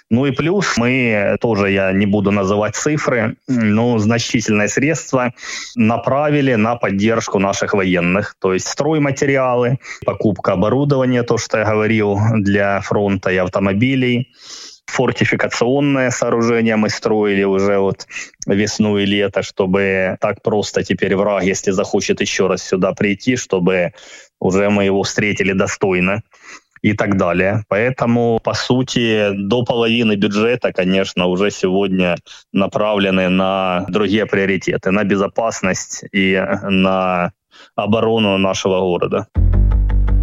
Ну 0.10 0.26
и 0.26 0.32
плюс 0.32 0.78
мы 0.78 1.36
тоже, 1.42 1.72
я 1.72 1.92
не 1.92 2.06
буду 2.06 2.32
называть 2.32 2.76
цифры, 2.76 3.36
но 3.48 3.98
значительные 3.98 4.70
средства 4.70 5.34
направили 5.76 6.56
на 6.56 6.76
поддержку 6.76 7.40
наших 7.40 7.74
военных. 7.74 8.36
То 8.40 8.54
есть 8.54 8.68
стройматериалы, 8.68 9.80
покупка 10.06 10.54
оборудования, 10.54 11.24
то, 11.24 11.38
что 11.38 11.58
я 11.58 11.66
говорил, 11.66 12.20
для 12.36 12.82
фронта 12.82 13.32
и 13.32 13.38
автомобилей, 13.38 14.32
фортификационное 14.88 16.12
сооружение 16.12 16.76
мы 16.76 16.90
строили 16.90 17.44
уже 17.44 17.80
вот 17.80 18.08
весну 18.48 18.98
и 18.98 19.06
лето, 19.06 19.42
чтобы 19.44 20.18
так 20.22 20.42
просто 20.42 20.84
теперь 20.84 21.16
враг, 21.16 21.44
если 21.44 21.72
захочет 21.72 22.22
еще 22.22 22.48
раз 22.48 22.64
сюда 22.64 22.94
прийти, 22.94 23.36
чтобы 23.36 23.94
уже 24.40 24.70
мы 24.70 24.86
его 24.86 25.04
встретили 25.04 25.54
достойно 25.54 26.22
и 26.82 26.94
так 26.94 27.18
далее. 27.18 27.64
Поэтому, 27.68 28.40
по 28.44 28.54
сути, 28.54 29.32
до 29.34 29.64
половины 29.64 30.16
бюджета, 30.16 30.72
конечно, 30.72 31.26
уже 31.26 31.50
сегодня 31.50 32.16
направлены 32.54 33.28
на 33.30 33.86
другие 33.90 34.26
приоритеты, 34.28 34.92
на 34.92 35.04
безопасность 35.04 36.04
и 36.12 36.40
на 36.64 37.32
оборону 37.76 38.38
нашего 38.38 38.80
города. 38.82 39.28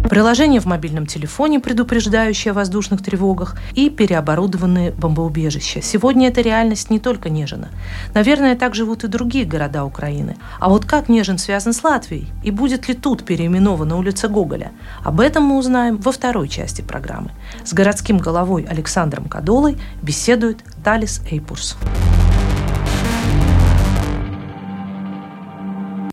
Приложение 0.09 0.59
в 0.59 0.65
мобильном 0.65 1.05
телефоне, 1.05 1.59
предупреждающее 1.59 2.51
о 2.51 2.53
воздушных 2.53 3.01
тревогах, 3.01 3.57
и 3.73 3.89
переоборудованные 3.89 4.91
бомбоубежища. 4.91 5.81
Сегодня 5.81 6.27
эта 6.27 6.41
реальность 6.41 6.89
не 6.89 6.99
только 6.99 7.29
Нежина. 7.29 7.69
Наверное, 8.13 8.55
так 8.55 8.75
живут 8.75 9.03
и 9.03 9.07
другие 9.07 9.45
города 9.45 9.85
Украины. 9.85 10.35
А 10.59 10.69
вот 10.69 10.85
как 10.85 11.09
Нежин 11.09 11.37
связан 11.37 11.73
с 11.73 11.83
Латвией? 11.83 12.27
И 12.43 12.51
будет 12.51 12.87
ли 12.87 12.93
тут 12.93 13.23
переименована 13.23 13.97
улица 13.97 14.27
Гоголя? 14.27 14.71
Об 15.03 15.19
этом 15.19 15.43
мы 15.43 15.57
узнаем 15.57 15.97
во 15.97 16.11
второй 16.11 16.47
части 16.47 16.81
программы. 16.81 17.31
С 17.63 17.73
городским 17.73 18.17
головой 18.17 18.67
Александром 18.69 19.25
Кадолой 19.25 19.77
беседует 20.01 20.63
Талис 20.83 21.21
Эйпурс. 21.31 21.77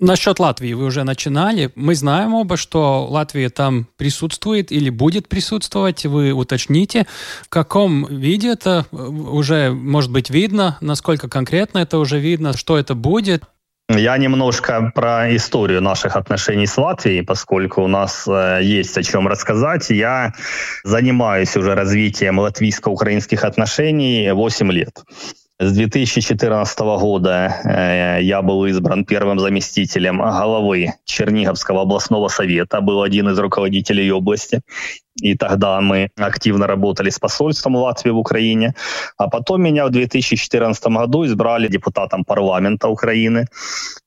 Насчет 0.01 0.39
Латвии 0.39 0.73
вы 0.73 0.87
уже 0.87 1.05
начинали. 1.05 1.71
Мы 1.75 1.95
знаем 1.95 2.33
оба, 2.33 2.57
что 2.57 3.07
Латвия 3.07 3.51
там 3.51 3.87
присутствует 3.99 4.73
или 4.73 4.89
будет 4.89 5.29
присутствовать. 5.29 6.07
Вы 6.07 6.33
уточните, 6.33 7.07
в 7.43 7.51
каком 7.51 8.07
виде 8.07 8.49
это 8.49 8.87
уже 8.93 9.71
может 9.71 10.11
быть 10.11 10.31
видно, 10.31 10.79
насколько 10.81 11.29
конкретно 11.29 11.81
это 11.81 11.99
уже 11.99 12.19
видно, 12.19 12.57
что 12.57 12.79
это 12.79 12.95
будет. 12.95 13.45
Я 13.91 14.17
немножко 14.17 14.91
про 14.95 15.35
историю 15.37 15.83
наших 15.83 16.17
отношений 16.17 16.67
с 16.67 16.79
Латвией, 16.79 17.23
поскольку 17.23 17.83
у 17.83 17.89
нас 17.89 18.25
э, 18.27 18.61
есть 18.63 18.97
о 18.97 19.03
чем 19.03 19.27
рассказать. 19.27 19.91
Я 19.91 20.33
занимаюсь 20.85 21.57
уже 21.57 21.75
развитием 21.75 22.39
латвийско-украинских 22.39 23.43
отношений 23.43 24.31
8 24.31 24.73
лет. 24.73 25.03
С 25.63 25.73
2014 25.73 26.79
года 26.79 27.61
э, 27.65 28.23
я 28.23 28.41
был 28.41 28.65
избран 28.65 29.05
первым 29.05 29.39
заместителем 29.39 30.17
главы 30.17 30.95
Черниговского 31.05 31.83
областного 31.83 32.29
совета, 32.29 32.81
был 32.81 33.03
один 33.03 33.29
из 33.29 33.39
руководителей 33.39 34.11
области. 34.11 34.63
И 35.21 35.37
тогда 35.37 35.83
мы 35.83 36.09
активно 36.17 36.67
работали 36.67 37.11
с 37.11 37.19
посольством 37.19 37.77
Латвии 37.77 38.09
в 38.09 38.17
Украине. 38.17 38.75
А 39.19 39.29
потом 39.29 39.63
меня 39.63 39.87
в 39.87 39.91
2014 39.91 40.83
году 40.87 41.27
избрали 41.27 41.69
депутатом 41.69 42.25
парламента 42.25 42.89
Украины. 42.89 43.45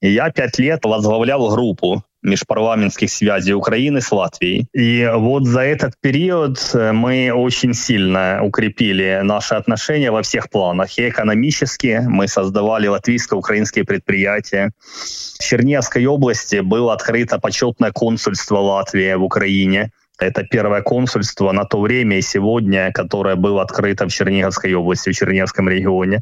И 0.01 0.09
я 0.11 0.31
пять 0.31 0.57
лет 0.57 0.83
возглавлял 0.85 1.49
группу 1.49 2.03
межпарламентских 2.23 3.11
связей 3.11 3.53
Украины 3.53 4.01
с 4.01 4.11
Латвией. 4.11 4.67
И 4.73 5.09
вот 5.13 5.45
за 5.45 5.61
этот 5.61 5.93
период 6.01 6.57
э, 6.73 6.91
мы 6.91 7.31
очень 7.31 7.73
сильно 7.73 8.39
укрепили 8.43 9.21
наши 9.23 9.55
отношения 9.55 10.11
во 10.11 10.21
всех 10.21 10.49
планах. 10.49 10.97
И 10.97 11.09
экономически 11.09 12.01
мы 12.07 12.27
создавали 12.27 12.87
латвийско-украинские 12.87 13.85
предприятия. 13.85 14.71
В 15.39 15.43
Чернигівській 15.43 16.07
области 16.07 16.61
было 16.61 16.93
открыто 16.93 17.39
почетное 17.39 17.91
консульство 17.91 18.59
Латвии 18.59 19.15
в 19.15 19.23
Украине. 19.23 19.91
Это 20.23 20.43
первое 20.43 20.81
консульство 20.81 21.51
на 21.51 21.65
то 21.65 21.79
время 21.79 22.17
и 22.17 22.21
сегодня, 22.21 22.91
которое 22.91 23.35
было 23.35 23.61
открыто 23.61 24.07
в 24.07 24.13
Черниговской 24.13 24.73
области, 24.73 25.11
в 25.11 25.15
Черниговском 25.15 25.69
регионе. 25.69 26.21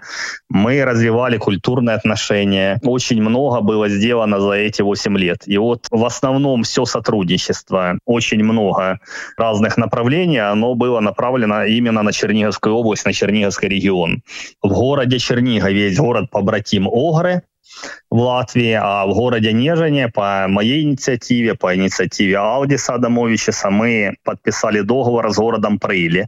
Мы 0.49 0.83
развивали 0.83 1.37
культурные 1.37 1.95
отношения. 1.95 2.79
Очень 2.83 3.21
много 3.21 3.61
было 3.61 3.89
сделано 3.89 4.39
за 4.39 4.53
эти 4.53 4.81
8 4.81 5.17
лет. 5.17 5.43
И 5.45 5.57
вот 5.57 5.87
в 5.91 6.05
основном 6.05 6.63
все 6.63 6.85
сотрудничество, 6.85 7.97
очень 8.05 8.43
много 8.43 8.99
разных 9.37 9.77
направлений, 9.77 10.39
оно 10.39 10.75
было 10.75 10.99
направлено 10.99 11.65
именно 11.65 12.01
на 12.01 12.11
Черниговскую 12.11 12.75
область, 12.75 13.05
на 13.05 13.13
Черниговский 13.13 13.69
регион. 13.69 14.23
В 14.61 14.69
городе 14.69 15.19
Чернигове 15.19 15.85
есть 15.85 15.99
город-побратим 15.99 16.87
Огры, 16.87 17.43
в 18.09 18.17
Латвии, 18.17 18.73
а 18.73 19.05
в 19.05 19.13
городе 19.13 19.53
Нежине 19.53 20.09
по 20.09 20.45
моей 20.47 20.83
инициативе, 20.83 21.55
по 21.55 21.75
инициативе 21.75 22.37
Алдиса 22.37 22.95
Адамовича 22.95 23.51
мы 23.69 24.15
подписали 24.23 24.81
договор 24.81 25.31
с 25.31 25.37
городом 25.37 25.79
Прыли. 25.79 26.27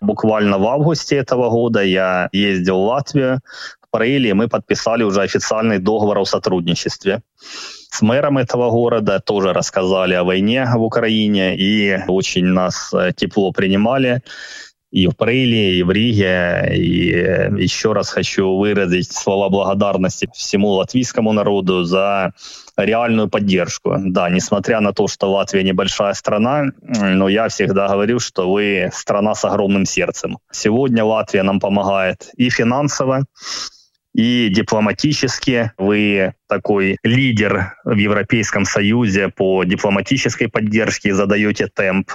Буквально 0.00 0.58
в 0.58 0.66
августе 0.66 1.16
этого 1.16 1.50
года 1.50 1.82
я 1.82 2.28
ездил 2.32 2.78
в 2.78 2.86
Латвию, 2.86 3.40
в 3.80 3.90
Прыли, 3.90 4.32
мы 4.32 4.48
подписали 4.48 5.04
уже 5.04 5.22
официальный 5.22 5.78
договор 5.78 6.18
о 6.18 6.24
сотрудничестве 6.24 7.22
с 7.94 8.02
мэром 8.02 8.38
этого 8.38 8.70
города, 8.70 9.20
тоже 9.20 9.52
рассказали 9.52 10.14
о 10.14 10.24
войне 10.24 10.66
в 10.74 10.82
Украине 10.82 11.56
и 11.56 12.00
очень 12.08 12.46
нас 12.46 12.92
э, 12.92 13.12
тепло 13.16 13.52
принимали 13.52 14.22
и 14.94 15.08
в 15.08 15.16
Прейле, 15.16 15.74
и 15.74 15.82
в 15.82 15.90
Риге. 15.90 16.70
И 16.72 17.08
еще 17.62 17.92
раз 17.92 18.10
хочу 18.10 18.56
выразить 18.56 19.12
слова 19.12 19.48
благодарности 19.48 20.28
всему 20.32 20.68
латвийскому 20.68 21.32
народу 21.32 21.82
за 21.82 22.32
реальную 22.76 23.28
поддержку. 23.28 23.96
Да, 23.98 24.30
несмотря 24.30 24.78
на 24.78 24.92
то, 24.92 25.08
что 25.08 25.32
Латвия 25.32 25.64
небольшая 25.64 26.14
страна, 26.14 26.66
но 26.80 27.28
я 27.28 27.48
всегда 27.48 27.88
говорю, 27.88 28.20
что 28.20 28.52
вы 28.52 28.90
страна 28.92 29.34
с 29.34 29.44
огромным 29.44 29.84
сердцем. 29.84 30.38
Сегодня 30.52 31.04
Латвия 31.04 31.42
нам 31.42 31.58
помогает 31.58 32.30
и 32.36 32.48
финансово, 32.48 33.24
и 34.14 34.48
дипломатически. 34.48 35.72
Вы 35.76 36.34
такой 36.48 36.98
лидер 37.02 37.74
в 37.84 37.96
Европейском 37.96 38.64
Союзе 38.64 39.28
по 39.28 39.64
дипломатической 39.64 40.46
поддержке, 40.48 41.12
задаете 41.12 41.66
темп 41.66 42.12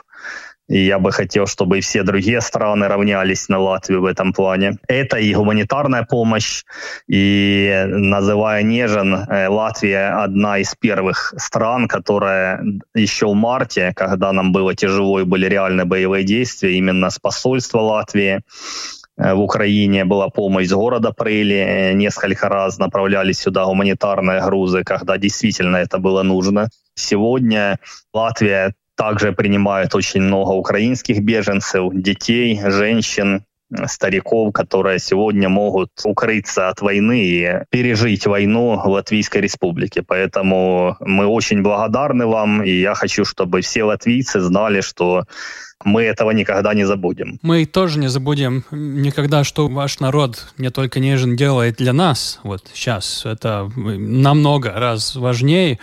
и 0.70 0.86
я 0.86 1.00
бы 1.00 1.12
хотел, 1.12 1.48
чтобы 1.48 1.80
и 1.80 1.82
все 1.82 2.04
другие 2.04 2.42
страны 2.42 2.88
равнялись 2.88 3.50
на 3.50 3.58
Латвию 3.58 4.02
в 4.02 4.06
этом 4.06 4.34
плане. 4.34 4.78
Это 4.88 5.18
и 5.18 5.34
гуманитарная 5.34 6.04
помощь, 6.04 6.64
и 7.08 7.86
называя 7.88 8.62
Нежин, 8.62 9.16
э, 9.16 9.48
Латвия 9.48 10.24
одна 10.24 10.60
из 10.60 10.76
первых 10.76 11.34
стран, 11.38 11.88
которая 11.88 12.64
еще 12.94 13.28
в 13.28 13.34
марте, 13.34 13.94
когда 13.96 14.32
нам 14.32 14.52
было 14.52 14.76
тяжело 14.76 15.20
и 15.20 15.24
были 15.26 15.48
реальные 15.48 15.86
боевые 15.86 16.24
действия, 16.24 16.78
именно 16.78 17.10
с 17.10 17.18
посольства 17.18 17.80
Латвии 17.80 18.42
э, 19.18 19.34
в 19.34 19.42
Украине 19.42 20.06
была 20.06 20.30
помощь 20.30 20.68
с 20.68 20.72
города 20.72 21.12
Прыли. 21.12 21.94
Несколько 21.96 22.48
раз 22.48 22.78
направляли 22.78 23.32
сюда 23.32 23.66
гуманитарные 23.66 24.42
грузы, 24.44 24.84
когда 24.84 25.18
действительно 25.18 25.78
это 25.78 25.98
было 25.98 26.22
нужно. 26.22 26.70
Сегодня 26.94 27.80
Латвия 28.14 28.74
также 29.00 29.32
принимают 29.32 29.96
очень 29.96 30.22
много 30.22 30.52
украинских 30.52 31.22
беженцев, 31.22 31.94
детей, 31.94 32.60
женщин, 32.66 33.46
стариков, 33.86 34.52
которые 34.52 35.00
сегодня 35.00 35.48
могут 35.48 35.92
укрыться 36.04 36.68
от 36.68 36.82
войны 36.82 37.22
и 37.22 37.50
пережить 37.70 38.28
войну 38.28 38.78
в 38.78 38.88
Латвийской 38.88 39.38
республике. 39.38 40.02
Поэтому 40.02 40.98
мы 41.00 41.28
очень 41.28 41.62
благодарны 41.62 42.26
вам, 42.26 42.62
и 42.62 42.72
я 42.72 42.94
хочу, 42.94 43.24
чтобы 43.24 43.62
все 43.62 43.86
латвийцы 43.86 44.42
знали, 44.42 44.82
что 44.82 45.24
мы 45.86 46.04
этого 46.04 46.32
никогда 46.32 46.74
не 46.74 46.84
забудем. 46.84 47.40
Мы 47.42 47.66
тоже 47.66 48.00
не 48.00 48.10
забудем 48.10 48.66
никогда, 48.72 49.46
что 49.46 49.70
ваш 49.70 50.00
народ 50.00 50.52
не 50.58 50.72
только 50.72 51.00
нежен 51.00 51.38
делает 51.38 51.78
для 51.78 51.94
нас, 51.94 52.42
вот 52.44 52.66
сейчас 52.74 53.26
это 53.26 53.72
намного 53.78 54.74
раз 54.74 55.16
важнее, 55.16 55.80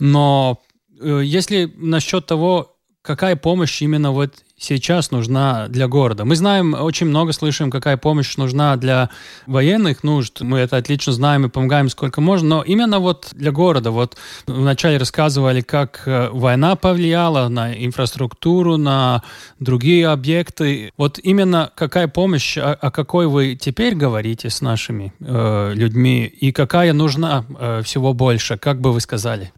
но 0.00 0.60
если 1.00 1.72
насчет 1.76 2.26
того, 2.26 2.78
какая 3.02 3.36
помощь 3.36 3.80
именно 3.80 4.12
вот 4.12 4.44
сейчас 4.58 5.10
нужна 5.10 5.68
для 5.68 5.88
города. 5.88 6.24
Мы 6.24 6.36
знаем, 6.36 6.74
очень 6.74 7.06
много 7.06 7.32
слышим, 7.32 7.70
какая 7.70 7.96
помощь 7.96 8.36
нужна 8.36 8.76
для 8.76 9.08
военных 9.46 10.02
нужд. 10.02 10.40
Мы 10.40 10.58
это 10.58 10.76
отлично 10.76 11.12
знаем 11.12 11.46
и 11.46 11.48
помогаем 11.48 11.88
сколько 11.88 12.20
можно. 12.20 12.48
Но 12.48 12.62
именно 12.62 12.98
вот 12.98 13.28
для 13.32 13.52
города. 13.52 13.92
Вот 13.92 14.16
вначале 14.46 14.98
рассказывали, 14.98 15.60
как 15.60 16.02
э, 16.06 16.28
война 16.30 16.76
повлияла 16.76 17.48
на 17.48 17.72
инфраструктуру, 17.72 18.76
на 18.76 19.22
другие 19.58 20.08
объекты. 20.08 20.92
Вот 20.96 21.18
именно 21.18 21.70
какая 21.74 22.08
помощь, 22.08 22.58
о, 22.58 22.74
о 22.74 22.90
какой 22.90 23.26
вы 23.26 23.54
теперь 23.54 23.94
говорите 23.94 24.50
с 24.50 24.60
нашими 24.60 25.14
э, 25.20 25.72
людьми 25.74 26.26
и 26.26 26.52
какая 26.52 26.92
нужна 26.92 27.44
э, 27.58 27.82
всего 27.84 28.12
больше, 28.12 28.58
как 28.58 28.80
бы 28.80 28.92
вы 28.92 29.00
сказали? 29.00 29.52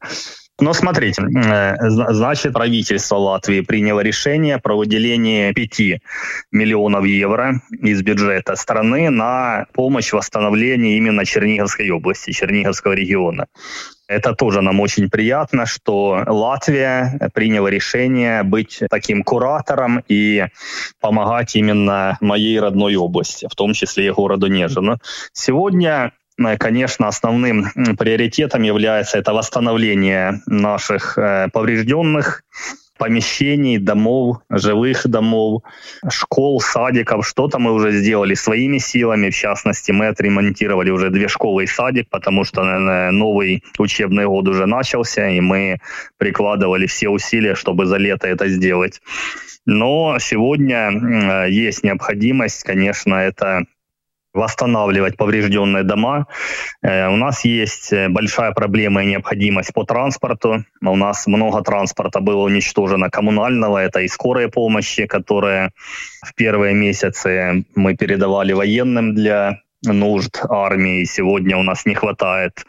Но 0.61 0.75
смотрите, 0.75 1.23
э, 1.23 1.77
значит, 1.89 2.53
правительство 2.53 3.17
Латвии 3.17 3.63
приняло 3.63 4.01
решение 4.01 4.59
про 4.59 4.77
выделение 4.77 5.53
5 5.55 6.01
миллионов 6.53 7.05
евро 7.05 7.63
из 7.71 8.03
бюджета 8.03 8.57
страны 8.57 9.11
на 9.11 9.67
помощь 9.73 10.11
в 10.11 10.15
восстановлении 10.15 10.97
именно 10.97 11.25
Черниговской 11.25 11.89
области, 11.91 12.33
Черниговского 12.33 12.93
региона. 12.93 13.47
Это 14.07 14.35
тоже 14.35 14.61
нам 14.61 14.81
очень 14.81 15.09
приятно, 15.09 15.67
что 15.67 16.25
Латвия 16.27 17.31
приняла 17.33 17.71
решение 17.71 18.43
быть 18.43 18.83
таким 18.91 19.23
куратором 19.23 20.03
и 20.09 20.47
помогать 21.01 21.55
именно 21.55 22.19
моей 22.21 22.59
родной 22.59 22.97
области, 22.97 23.47
в 23.49 23.55
том 23.55 23.73
числе 23.73 24.09
и 24.09 24.11
городу 24.11 24.49
Нежину. 24.49 24.99
Сегодня 25.33 26.13
конечно, 26.59 27.09
основным 27.09 27.67
приоритетом 27.99 28.63
является 28.63 29.19
это 29.19 29.33
восстановление 29.33 30.41
наших 30.47 31.19
э, 31.19 31.49
поврежденных 31.53 32.43
помещений, 33.01 33.79
домов, 33.79 34.39
жилых 34.51 35.09
домов, 35.09 35.63
школ, 36.11 36.61
садиков. 36.61 37.27
Что-то 37.27 37.59
мы 37.59 37.73
уже 37.73 37.93
сделали 37.93 38.35
своими 38.35 38.77
силами. 38.77 39.31
В 39.31 39.35
частности, 39.35 39.91
мы 39.91 40.09
отремонтировали 40.09 40.91
уже 40.91 41.09
две 41.09 41.27
школы 41.27 41.65
и 41.65 41.67
садик, 41.67 42.11
потому 42.11 42.45
что 42.45 42.63
новый 43.11 43.65
учебный 43.79 44.27
год 44.27 44.49
уже 44.49 44.67
начался, 44.67 45.31
и 45.31 45.41
мы 45.41 45.79
прикладывали 46.19 46.87
все 46.87 47.09
усилия, 47.09 47.55
чтобы 47.55 47.87
за 47.87 47.97
лето 47.97 48.29
это 48.29 48.49
сделать. 48.49 49.01
Но 49.65 50.19
сегодня 50.21 51.47
есть 51.49 51.83
необходимость, 51.83 52.65
конечно, 52.65 53.15
это 53.15 53.65
восстанавливать 54.33 55.17
поврежденные 55.17 55.83
дома. 55.83 56.27
Э, 56.83 57.09
у 57.09 57.17
нас 57.17 57.45
есть 57.45 57.93
э, 57.93 58.09
большая 58.09 58.53
проблема 58.53 59.03
и 59.03 59.07
необходимость 59.07 59.73
по 59.73 59.85
транспорту. 59.85 60.65
У 60.83 60.97
нас 60.97 61.27
много 61.27 61.63
транспорта 61.63 62.21
было 62.21 62.43
уничтожено 62.45 63.11
коммунального, 63.11 63.79
это 63.79 64.01
и 64.01 64.09
скорая 64.09 64.49
помощи, 64.49 65.07
которые 65.07 65.71
в 66.23 66.35
первые 66.35 66.75
месяцы 66.75 67.65
мы 67.75 67.97
передавали 67.97 68.53
военным 68.53 69.15
для 69.15 69.61
нужд 69.83 70.41
армии. 70.49 71.05
Сегодня 71.05 71.57
у 71.57 71.63
нас 71.63 71.87
не 71.87 71.95
хватает 71.95 72.65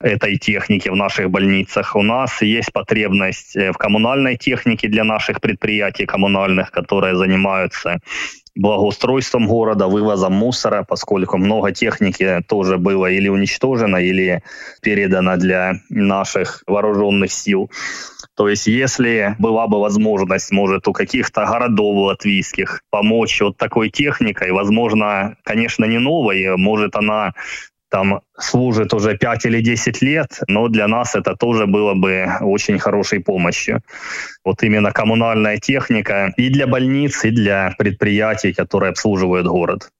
этой 0.00 0.38
техники 0.38 0.88
в 0.88 0.96
наших 0.96 1.30
больницах. 1.30 1.96
У 1.96 2.02
нас 2.02 2.42
есть 2.42 2.72
потребность 2.72 3.56
э, 3.56 3.72
в 3.72 3.78
коммунальной 3.78 4.36
технике 4.36 4.88
для 4.88 5.04
наших 5.04 5.40
предприятий 5.40 6.06
коммунальных, 6.06 6.70
которые 6.70 7.16
занимаются 7.16 8.00
благоустройством 8.54 9.46
города, 9.46 9.88
вывозом 9.88 10.34
мусора, 10.34 10.84
поскольку 10.86 11.38
много 11.38 11.72
техники 11.72 12.42
тоже 12.46 12.76
было 12.76 13.06
или 13.06 13.28
уничтожено, 13.28 13.96
или 13.96 14.42
передано 14.82 15.36
для 15.36 15.80
наших 15.88 16.62
вооруженных 16.66 17.32
сил. 17.32 17.70
То 18.36 18.48
есть, 18.48 18.66
если 18.66 19.36
была 19.38 19.66
бы 19.66 19.80
возможность, 19.80 20.50
может, 20.52 20.88
у 20.88 20.92
каких-то 20.92 21.44
городов 21.44 21.96
латвийских 21.96 22.82
помочь 22.90 23.40
вот 23.40 23.56
такой 23.58 23.90
техникой, 23.90 24.52
возможно, 24.52 25.36
конечно, 25.44 25.84
не 25.84 25.98
новой, 25.98 26.56
может, 26.56 26.96
она 26.96 27.32
там 27.90 28.22
служит 28.38 28.94
уже 28.94 29.18
5 29.18 29.44
или 29.44 29.60
10 29.60 30.00
лет, 30.00 30.40
но 30.48 30.68
для 30.68 30.88
нас 30.88 31.14
это 31.14 31.36
тоже 31.36 31.66
было 31.66 31.92
бы 31.92 32.26
очень 32.40 32.78
хорошей 32.78 33.20
помощью. 33.20 33.82
Вот 34.44 34.62
именно 34.62 34.92
коммунальная 34.92 35.58
техника 35.58 36.32
и 36.38 36.48
для 36.48 36.66
больниц, 36.66 37.22
и 37.24 37.30
для 37.30 37.74
предприятий, 37.78 38.54
которые 38.54 38.90
обслуживают 38.90 39.46
город. 39.46 39.90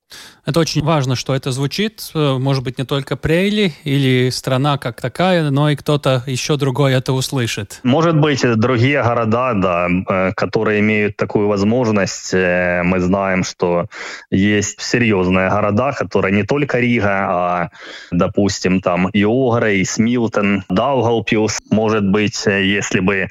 Это 0.44 0.58
очень 0.58 0.82
важно, 0.82 1.14
что 1.14 1.36
это 1.36 1.52
звучит. 1.52 2.10
Э, 2.14 2.36
может 2.36 2.64
быть, 2.64 2.76
не 2.76 2.84
только 2.84 3.16
Прейли 3.16 3.74
или 3.84 4.28
страна 4.30 4.76
как 4.76 5.00
такая, 5.00 5.50
но 5.50 5.70
и 5.70 5.76
кто-то 5.76 6.24
еще 6.26 6.56
другой 6.56 6.94
это 6.94 7.12
услышит. 7.12 7.78
Может 7.84 8.18
быть, 8.18 8.42
другие 8.56 9.04
города, 9.04 9.52
да, 9.54 9.88
э, 9.88 10.32
которые 10.32 10.80
имеют 10.80 11.16
такую 11.16 11.46
возможность. 11.46 12.34
Э, 12.34 12.82
мы 12.82 12.98
знаем, 12.98 13.44
что 13.44 13.86
есть 14.30 14.80
серьезные 14.80 15.48
города, 15.48 15.92
которые 15.92 16.34
не 16.34 16.42
только 16.42 16.80
Рига, 16.80 17.26
а, 17.30 17.70
допустим, 18.10 18.80
там 18.80 19.10
и 19.10 19.22
Огра, 19.22 19.70
и 19.70 19.84
Смилтон, 19.84 20.64
Даугалпиус. 20.68 21.60
Может 21.70 22.04
быть, 22.04 22.46
если 22.46 22.98
бы 22.98 23.28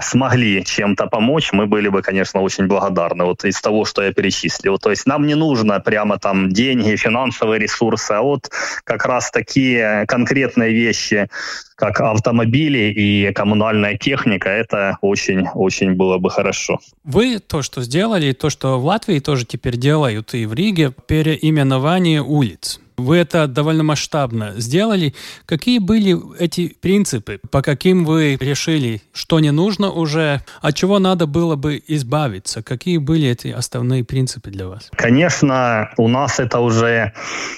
смогли 0.00 0.64
чем-то 0.64 1.08
помочь, 1.08 1.52
мы 1.52 1.66
были 1.66 1.88
бы, 1.88 2.00
конечно, 2.00 2.40
очень 2.40 2.68
благодарны. 2.68 3.24
Вот 3.24 3.44
из 3.44 3.60
того, 3.60 3.84
что 3.84 4.02
я 4.02 4.14
перечислил. 4.14 4.78
То 4.78 4.88
есть 4.88 5.04
нам 5.04 5.26
не 5.26 5.34
нужно 5.34 5.78
прямо 5.80 6.18
там 6.24 6.50
деньги, 6.50 6.96
финансовые 6.96 7.60
ресурсы, 7.60 8.12
а 8.12 8.22
вот 8.22 8.50
как 8.84 9.04
раз 9.04 9.30
такие 9.30 10.06
конкретные 10.08 10.72
вещи, 10.72 11.28
как 11.76 12.00
автомобили 12.00 12.92
и 12.96 13.32
коммунальная 13.32 13.98
техника, 13.98 14.48
это 14.48 14.96
очень-очень 15.02 15.92
было 15.94 16.16
бы 16.18 16.30
хорошо. 16.30 16.78
Вы 17.04 17.40
то, 17.40 17.60
что 17.62 17.82
сделали, 17.82 18.32
то, 18.32 18.48
что 18.48 18.80
в 18.80 18.84
Латвии 18.86 19.18
тоже 19.18 19.44
теперь 19.44 19.76
делают 19.76 20.34
и 20.34 20.46
в 20.46 20.54
Риге, 20.54 20.92
переименование 21.06 22.22
улиц. 22.22 22.80
Вы 22.96 23.16
это 23.16 23.46
довольно 23.46 23.82
масштабно 23.82 24.52
сделали. 24.56 25.14
Какие 25.46 25.78
были 25.78 26.16
эти 26.38 26.76
принципы, 26.80 27.40
по 27.50 27.62
каким 27.62 28.04
вы 28.04 28.36
решили, 28.40 29.02
что 29.12 29.40
не 29.40 29.50
нужно 29.50 29.90
уже, 29.90 30.42
от 30.60 30.76
чего 30.76 30.98
надо 30.98 31.26
было 31.26 31.56
бы 31.56 31.82
избавиться? 31.88 32.62
Какие 32.62 32.98
были 32.98 33.28
эти 33.28 33.48
основные 33.48 34.04
принципы 34.04 34.50
для 34.50 34.68
вас? 34.68 34.90
Конечно, 34.96 35.90
у 35.96 36.08
нас 36.08 36.38
это 36.38 36.60
уже 36.60 37.12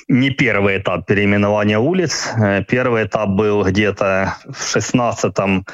не 0.08 0.30
первый 0.30 0.78
этап 0.78 1.06
переименования 1.06 1.78
улиц. 1.78 2.28
Э, 2.36 2.62
первый 2.66 3.04
этап 3.04 3.30
был 3.30 3.64
где-то 3.64 4.36
в 4.48 4.76
16-19 4.76 5.64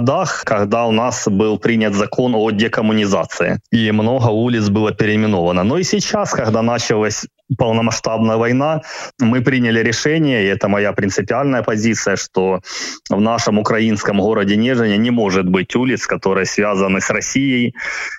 годах, 0.00 0.42
когда 0.44 0.86
у 0.86 0.92
нас 0.92 1.28
был 1.28 1.58
принят 1.58 1.94
закон 1.94 2.34
о 2.34 2.50
декоммунизации. 2.50 3.60
И 3.70 3.92
много 3.92 4.28
улиц 4.28 4.68
было 4.68 4.92
переименовано. 4.92 5.64
Но 5.64 5.78
и 5.78 5.84
сейчас, 5.84 6.32
когда 6.32 6.62
началась 6.62 7.26
полномасштабная 7.58 8.36
война, 8.36 8.82
мы 9.18 9.40
приняли 9.40 9.80
решение, 9.80 10.44
и 10.44 10.46
это 10.46 10.68
моя 10.68 10.92
принципиальная 10.92 11.62
позиция, 11.62 12.16
что 12.16 12.60
в 13.08 13.20
нашем 13.20 13.58
украинском 13.58 14.20
городе 14.20 14.56
Нежине 14.56 14.98
не 14.98 15.10
может 15.10 15.48
быть 15.48 15.74
улиц, 15.76 16.06
которые 16.06 16.46
связаны 16.46 17.00
с 17.00 17.10
Россией, 17.10 17.74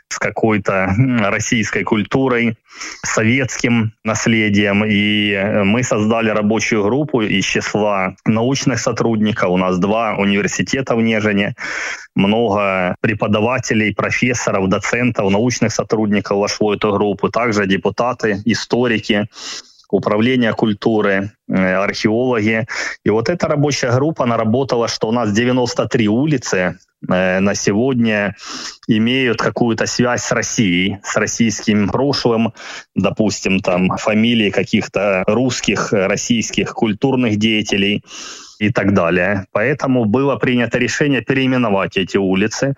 с 0.09 0.19
какой-то 0.19 0.93
российской 1.19 1.83
культурой, 1.83 2.57
советским 3.03 3.93
наследием. 4.03 4.83
И 4.85 5.63
мы 5.63 5.83
создали 5.83 6.29
рабочую 6.29 6.83
группу 6.83 7.21
из 7.21 7.45
числа 7.45 8.15
научных 8.25 8.79
сотрудников. 8.79 9.49
У 9.49 9.57
нас 9.57 9.79
два 9.79 10.15
университета 10.15 10.95
в 10.95 11.01
Нежине, 11.01 11.55
много 12.15 12.95
преподавателей, 13.01 13.93
профессоров, 13.93 14.69
доцентов, 14.69 15.29
научных 15.29 15.71
сотрудников 15.71 16.37
вошло 16.37 16.69
в 16.69 16.71
эту 16.71 16.91
группу, 16.91 17.29
также 17.29 17.65
депутаты, 17.67 18.41
историки, 18.45 19.27
управление 19.91 20.53
культуры, 20.53 21.31
археологи. 21.47 22.65
И 23.03 23.09
вот 23.09 23.29
эта 23.29 23.47
рабочая 23.47 23.91
группа 23.91 24.25
наработала, 24.25 24.87
что 24.87 25.09
у 25.09 25.11
нас 25.11 25.31
93 25.31 26.07
улицы 26.07 26.79
на 27.01 27.55
сегодня 27.55 28.35
имеют 28.87 29.39
какую-то 29.39 29.85
связь 29.85 30.23
с 30.23 30.31
Россией, 30.31 30.99
с 31.03 31.15
российским 31.17 31.89
прошлым, 31.89 32.53
допустим, 32.95 33.59
там 33.59 33.89
фамилии 33.97 34.49
каких-то 34.49 35.23
русских, 35.27 35.91
российских 35.91 36.73
культурных 36.73 37.37
деятелей 37.37 38.03
и 38.59 38.71
так 38.71 38.93
далее. 38.93 39.45
Поэтому 39.51 40.05
было 40.05 40.35
принято 40.35 40.77
решение 40.77 41.21
переименовать 41.21 41.97
эти 41.97 42.17
улицы. 42.17 42.75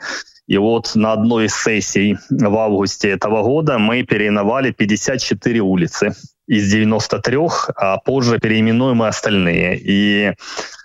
И 0.47 0.58
вот 0.58 0.95
на 0.95 1.13
одной 1.13 1.45
из 1.45 1.56
сессий 1.56 2.17
в 2.30 2.58
августе 2.58 3.10
этого 3.10 3.43
года 3.43 3.78
мы 3.78 4.04
переименовали 4.04 4.71
54 4.71 5.60
улицы 5.62 6.15
из 6.47 6.71
93, 6.71 7.38
а 7.75 7.97
позже 7.97 8.39
переименуем 8.39 9.03
и 9.03 9.08
остальные. 9.08 9.79
И 9.82 10.34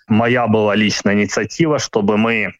моя 0.06 0.46
была 0.46 0.74
личная 0.74 1.14
инициатива, 1.14 1.78
чтобы 1.78 2.16
мы 2.16 2.54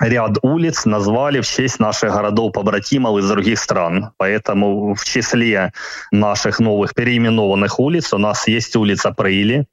ряд 0.00 0.38
улиц 0.42 0.86
назвали 0.86 1.40
в 1.40 1.46
честь 1.46 1.78
наших 1.78 2.12
городов-побратимов 2.12 3.18
из 3.18 3.28
других 3.28 3.58
стран. 3.58 4.12
Поэтому 4.16 4.94
в 4.94 5.04
числе 5.04 5.72
наших 6.10 6.58
новых 6.58 6.94
переименованных 6.94 7.78
улиц 7.78 8.12
у 8.12 8.18
нас 8.18 8.48
есть 8.48 8.76
улица 8.76 9.12
Прыли 9.12 9.66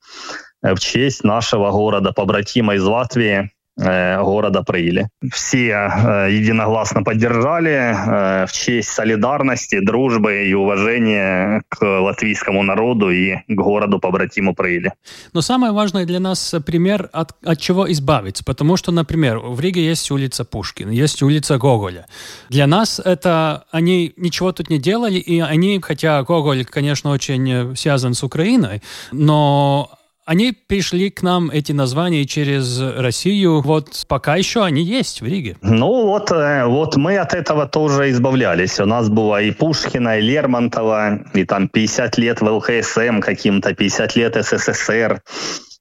в 0.61 0.77
честь 0.79 1.23
нашего 1.23 1.71
города-побратима 1.71 2.75
из 2.75 2.83
Латвии 2.83 3.51
города 3.77 4.63
Прыли. 4.63 5.07
Все 5.31 5.69
э, 5.69 6.31
единогласно 6.31 7.03
поддержали 7.03 7.93
э, 7.93 8.45
в 8.47 8.51
честь 8.51 8.89
солидарности, 8.89 9.79
дружбы 9.79 10.47
и 10.47 10.53
уважения 10.53 11.61
к 11.69 11.85
латвийскому 11.85 12.63
народу 12.63 13.11
и 13.11 13.35
к 13.47 13.55
городу 13.55 13.99
побратиму 13.99 14.55
Прыли. 14.55 14.93
Но 15.33 15.41
самое 15.41 15.73
важное 15.73 16.05
для 16.05 16.19
нас 16.19 16.55
пример, 16.65 17.09
от, 17.13 17.33
от 17.45 17.59
чего 17.59 17.91
избавиться. 17.91 18.43
Потому 18.43 18.77
что, 18.77 18.91
например, 18.91 19.39
в 19.39 19.59
Риге 19.59 19.85
есть 19.85 20.09
улица 20.11 20.43
Пушкина, 20.43 20.89
есть 20.89 21.21
улица 21.21 21.57
Гоголя. 21.57 22.07
Для 22.49 22.67
нас 22.67 22.99
это 23.03 23.65
они 23.71 24.13
ничего 24.17 24.51
тут 24.51 24.69
не 24.69 24.79
делали, 24.79 25.19
и 25.19 25.39
они, 25.39 25.79
хотя 25.81 26.23
Гоголь, 26.23 26.65
конечно, 26.65 27.11
очень 27.11 27.75
связан 27.75 28.13
с 28.13 28.23
Украиной, 28.23 28.81
но 29.11 29.96
они 30.27 30.51
пришли 30.51 31.09
к 31.09 31.23
нам, 31.23 31.49
эти 31.49 31.71
названия, 31.71 32.25
через 32.25 32.81
Россию. 32.81 33.61
Вот 33.61 34.05
пока 34.09 34.35
еще 34.35 34.65
они 34.65 34.83
есть 34.83 35.21
в 35.21 35.25
Риге. 35.25 35.55
Ну 35.61 36.05
вот, 36.05 36.31
э, 36.31 36.65
вот 36.65 36.97
мы 36.97 37.17
от 37.17 37.33
этого 37.33 37.65
тоже 37.65 38.09
избавлялись. 38.11 38.77
У 38.81 38.85
нас 38.85 39.07
было 39.07 39.41
и 39.41 39.51
Пушкина, 39.51 40.19
и 40.19 40.21
Лермонтова, 40.21 41.19
и 41.33 41.45
там 41.45 41.69
50 41.69 42.17
лет 42.17 42.41
в 42.41 42.45
ЛХСМ 42.45 43.21
каким-то, 43.21 43.73
50 43.73 44.15
лет 44.17 44.35
СССР. 44.35 45.21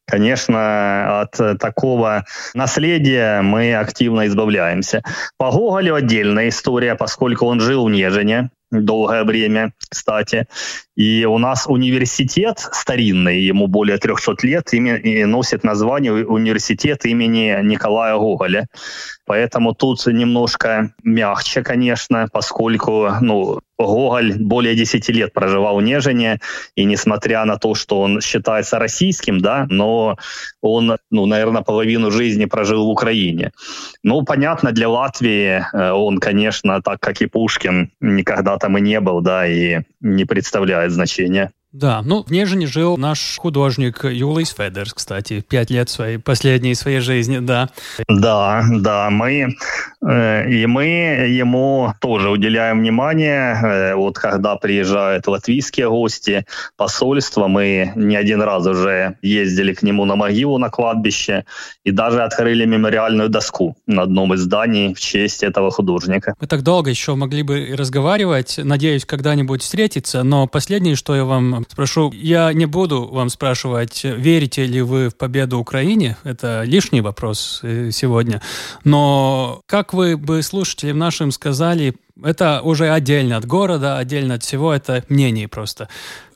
Конечно, 0.06 1.22
от 1.22 1.59
такого 1.59 2.24
наследия 2.54 3.42
мы 3.42 3.74
активно 3.74 4.28
избавляемся. 4.28 5.02
По 5.38 5.50
Гоголю 5.50 5.96
отдельная 5.96 6.50
история, 6.50 6.94
поскольку 6.94 7.46
он 7.46 7.59
жил 7.59 7.85
в 7.85 7.90
Нежине 7.90 8.50
долгое 8.70 9.24
время, 9.24 9.72
кстати. 9.88 10.46
И 10.96 11.24
у 11.24 11.38
нас 11.38 11.66
университет 11.66 12.59
старинный, 12.72 13.40
ему 13.40 13.66
более 13.66 13.98
300 13.98 14.35
лет, 14.42 14.72
и 14.72 15.24
носит 15.24 15.64
название 15.64 16.26
университет 16.26 17.05
имени 17.05 17.59
Николая 17.62 18.16
Гоголя. 18.16 18.66
Поэтому 19.26 19.74
тут 19.74 20.07
немножко 20.07 20.94
мягче, 21.02 21.62
конечно, 21.62 22.29
поскольку 22.33 23.09
ну, 23.20 23.61
Гоголь 23.79 24.35
более 24.39 24.75
10 24.75 25.09
лет 25.11 25.33
проживал 25.33 25.77
в 25.77 25.83
Нежине, 25.83 26.41
и 26.75 26.85
несмотря 26.85 27.45
на 27.45 27.59
то, 27.59 27.75
что 27.75 28.01
он 28.01 28.21
считается 28.21 28.79
российским, 28.79 29.41
да, 29.41 29.67
но 29.69 30.17
он, 30.61 30.97
ну, 31.11 31.27
наверное, 31.27 31.62
половину 31.62 32.11
жизни 32.11 32.47
прожил 32.47 32.87
в 32.87 32.91
Украине. 32.91 33.53
Ну, 34.03 34.23
понятно, 34.23 34.73
для 34.73 34.89
Латвии 34.89 35.65
э, 35.73 35.91
он, 35.91 36.19
конечно, 36.19 36.81
так 36.83 37.01
как 37.01 37.21
и 37.21 37.27
Пушкин, 37.27 37.91
никогда 38.01 38.57
там 38.57 38.79
и 38.79 38.81
не 38.81 39.01
был, 39.01 39.21
да, 39.21 39.47
и 39.47 39.83
не 40.01 40.25
представляет 40.25 40.93
значения. 40.93 41.53
Да, 41.79 42.01
ну, 42.03 42.23
в 42.23 42.31
Нежине 42.31 42.67
жил 42.67 42.97
наш 42.97 43.37
художник 43.37 44.03
Юлис 44.03 44.55
Федерс, 44.57 44.95
кстати, 44.95 45.45
пять 45.47 45.69
лет 45.69 45.91
своей, 45.91 46.17
последней 46.17 46.75
своей 46.75 47.01
жизни, 47.01 47.39
да. 47.39 47.69
Да, 48.09 48.65
да, 48.71 49.11
мы, 49.11 49.55
э, 50.01 50.51
и 50.51 50.65
мы 50.65 50.85
ему 50.87 51.93
тоже 52.01 52.31
уделяем 52.31 52.79
внимание, 52.81 53.61
э, 53.62 53.95
вот 53.95 54.19
когда 54.19 54.57
приезжают 54.57 55.27
латвийские 55.27 55.91
гости, 55.91 56.47
посольства, 56.79 57.47
мы 57.47 57.93
не 57.95 58.17
один 58.17 58.41
раз 58.41 58.67
уже 58.67 59.19
ездили 59.21 59.75
к 59.75 59.83
нему 59.83 60.07
на 60.07 60.17
могилу 60.17 60.57
на 60.57 60.71
кладбище 60.71 61.45
и 61.85 61.91
даже 61.91 62.23
открыли 62.23 62.65
мемориальную 62.65 63.29
доску 63.29 63.77
на 63.87 64.05
одном 64.05 64.33
из 64.33 64.41
зданий 64.41 64.95
в 64.95 65.01
честь 65.01 65.43
этого 65.43 65.71
художника. 65.71 66.35
Мы 66.41 66.47
так 66.47 66.62
долго 66.62 66.89
еще 66.89 67.17
могли 67.17 67.43
бы 67.43 67.75
разговаривать, 67.77 68.59
надеюсь, 68.65 69.05
когда-нибудь 69.05 69.61
встретиться, 69.61 70.23
но 70.23 70.47
последнее, 70.47 70.97
что 70.97 71.15
я 71.15 71.27
вам 71.27 71.65
спрошу. 71.68 72.12
Я 72.12 72.52
не 72.52 72.66
буду 72.66 73.07
вам 73.07 73.29
спрашивать, 73.29 74.05
верите 74.05 74.66
ли 74.66 74.83
вы 74.83 75.09
в 75.09 75.16
победу 75.16 75.59
Украине. 75.59 76.16
Это 76.24 76.62
лишний 76.64 77.00
вопрос 77.00 77.61
э, 77.62 77.90
сегодня. 77.92 78.42
Но 78.85 79.61
как 79.66 79.92
вы 79.92 80.16
бы 80.16 80.42
слушателям 80.42 80.98
нашим 80.98 81.31
сказали, 81.33 81.94
это 82.22 82.62
уже 82.62 82.90
отдельно 82.90 83.37
от 83.37 83.46
города, 83.46 83.98
отдельно 83.98 84.35
от 84.35 84.42
всего, 84.42 84.72
это 84.72 85.05
мнение 85.09 85.48
просто. 85.48 85.88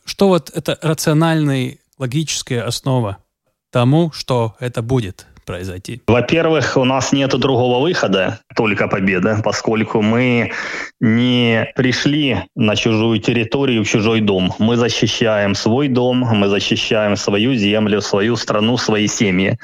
Что 0.05 0.29
вот 0.29 0.51
это 0.55 0.79
рациональная 0.83 1.79
логическая 1.99 2.67
основа 2.67 3.19
тому, 3.71 4.11
что 4.13 4.57
это 4.59 4.83
будет? 4.83 5.27
Произойти? 5.45 6.03
Во-первых, 6.07 6.77
у 6.77 6.85
нас 6.85 7.13
нет 7.13 7.31
другого 7.39 7.81
выхода, 7.81 8.41
только 8.57 8.89
победа, 8.89 9.41
поскольку 9.45 10.03
мы 10.03 10.53
не 11.01 11.67
пришли 11.77 12.45
на 12.57 12.77
чужую 12.77 13.21
территорию, 13.21 13.85
в 13.85 13.89
чужой 13.89 14.21
дом. 14.21 14.53
Мы 14.59 14.77
защищаем 14.77 15.55
свой 15.55 15.89
дом, 15.89 16.19
мы 16.19 16.49
защищаем 16.49 17.17
свою 17.17 17.55
землю, 17.55 18.01
свою 18.01 18.37
страну, 18.37 18.77
свои 18.77 19.07
семьи. 19.07 19.59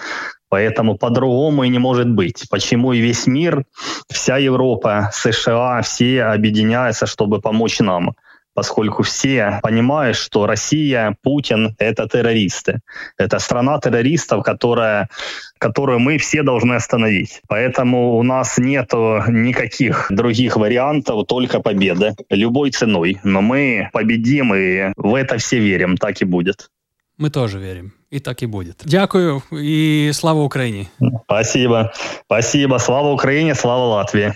Поэтому 0.49 0.97
по-другому 0.97 1.65
и 1.65 1.69
не 1.69 1.79
может 1.79 2.09
быть. 2.09 2.45
Почему 2.51 2.93
и 2.93 3.01
весь 3.01 3.27
мир, 3.27 3.65
вся 4.09 4.37
Европа, 4.39 5.11
США, 5.13 5.83
все 5.83 6.23
объединяются, 6.23 7.07
чтобы 7.07 7.41
помочь 7.41 7.81
нам 7.81 8.15
поскольку 8.57 9.03
все 9.03 9.61
понимают, 9.63 10.17
что 10.17 10.47
Россия, 10.47 11.15
Путин— 11.23 11.77
это 11.79 12.09
террористы. 12.09 12.81
Это 13.19 13.39
страна 13.39 13.79
террористов, 13.79 14.43
которая, 14.43 15.11
которую 15.59 15.99
мы 15.99 16.17
все 16.17 16.43
должны 16.43 16.75
остановить. 16.75 17.43
Поэтому 17.49 18.17
у 18.17 18.23
нас 18.23 18.57
нет 18.57 18.93
никаких 19.29 20.07
других 20.09 20.57
вариантов, 20.57 21.27
только 21.27 21.61
победа. 21.61 22.15
Любой 22.31 22.71
ценой. 22.71 23.21
Но 23.25 23.43
мы 23.43 23.91
победим, 23.93 24.55
и 24.55 24.93
в 24.97 25.15
это 25.15 25.37
все 25.37 25.59
верим. 25.59 25.99
Так 25.99 26.23
и 26.23 26.25
будет. 26.25 26.71
Мы 27.19 27.29
тоже 27.29 27.59
верим. 27.59 27.93
И 28.11 28.21
так 28.21 28.43
и 28.43 28.47
будет. 28.47 28.81
Дякую 28.85 29.43
и 29.51 30.11
слава 30.15 30.41
Украине. 30.41 30.89
Спасибо. 31.25 31.93
Спасибо. 32.25 32.79
Слава 32.79 33.13
Украине, 33.13 33.55
слава 33.55 33.85
Латвии. 33.85 34.33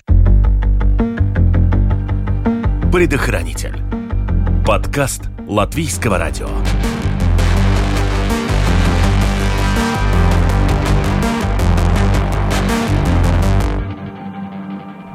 Предохранитель 2.93 3.90
Подкаст 4.71 5.23
Латвийского 5.49 6.17
радио. 6.17 6.49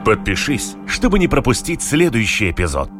Подпишись, 0.04 0.76
чтобы 0.86 1.20
не 1.20 1.30
пропустить 1.30 1.82
следующий 1.82 2.52
эпизод. 2.52 2.92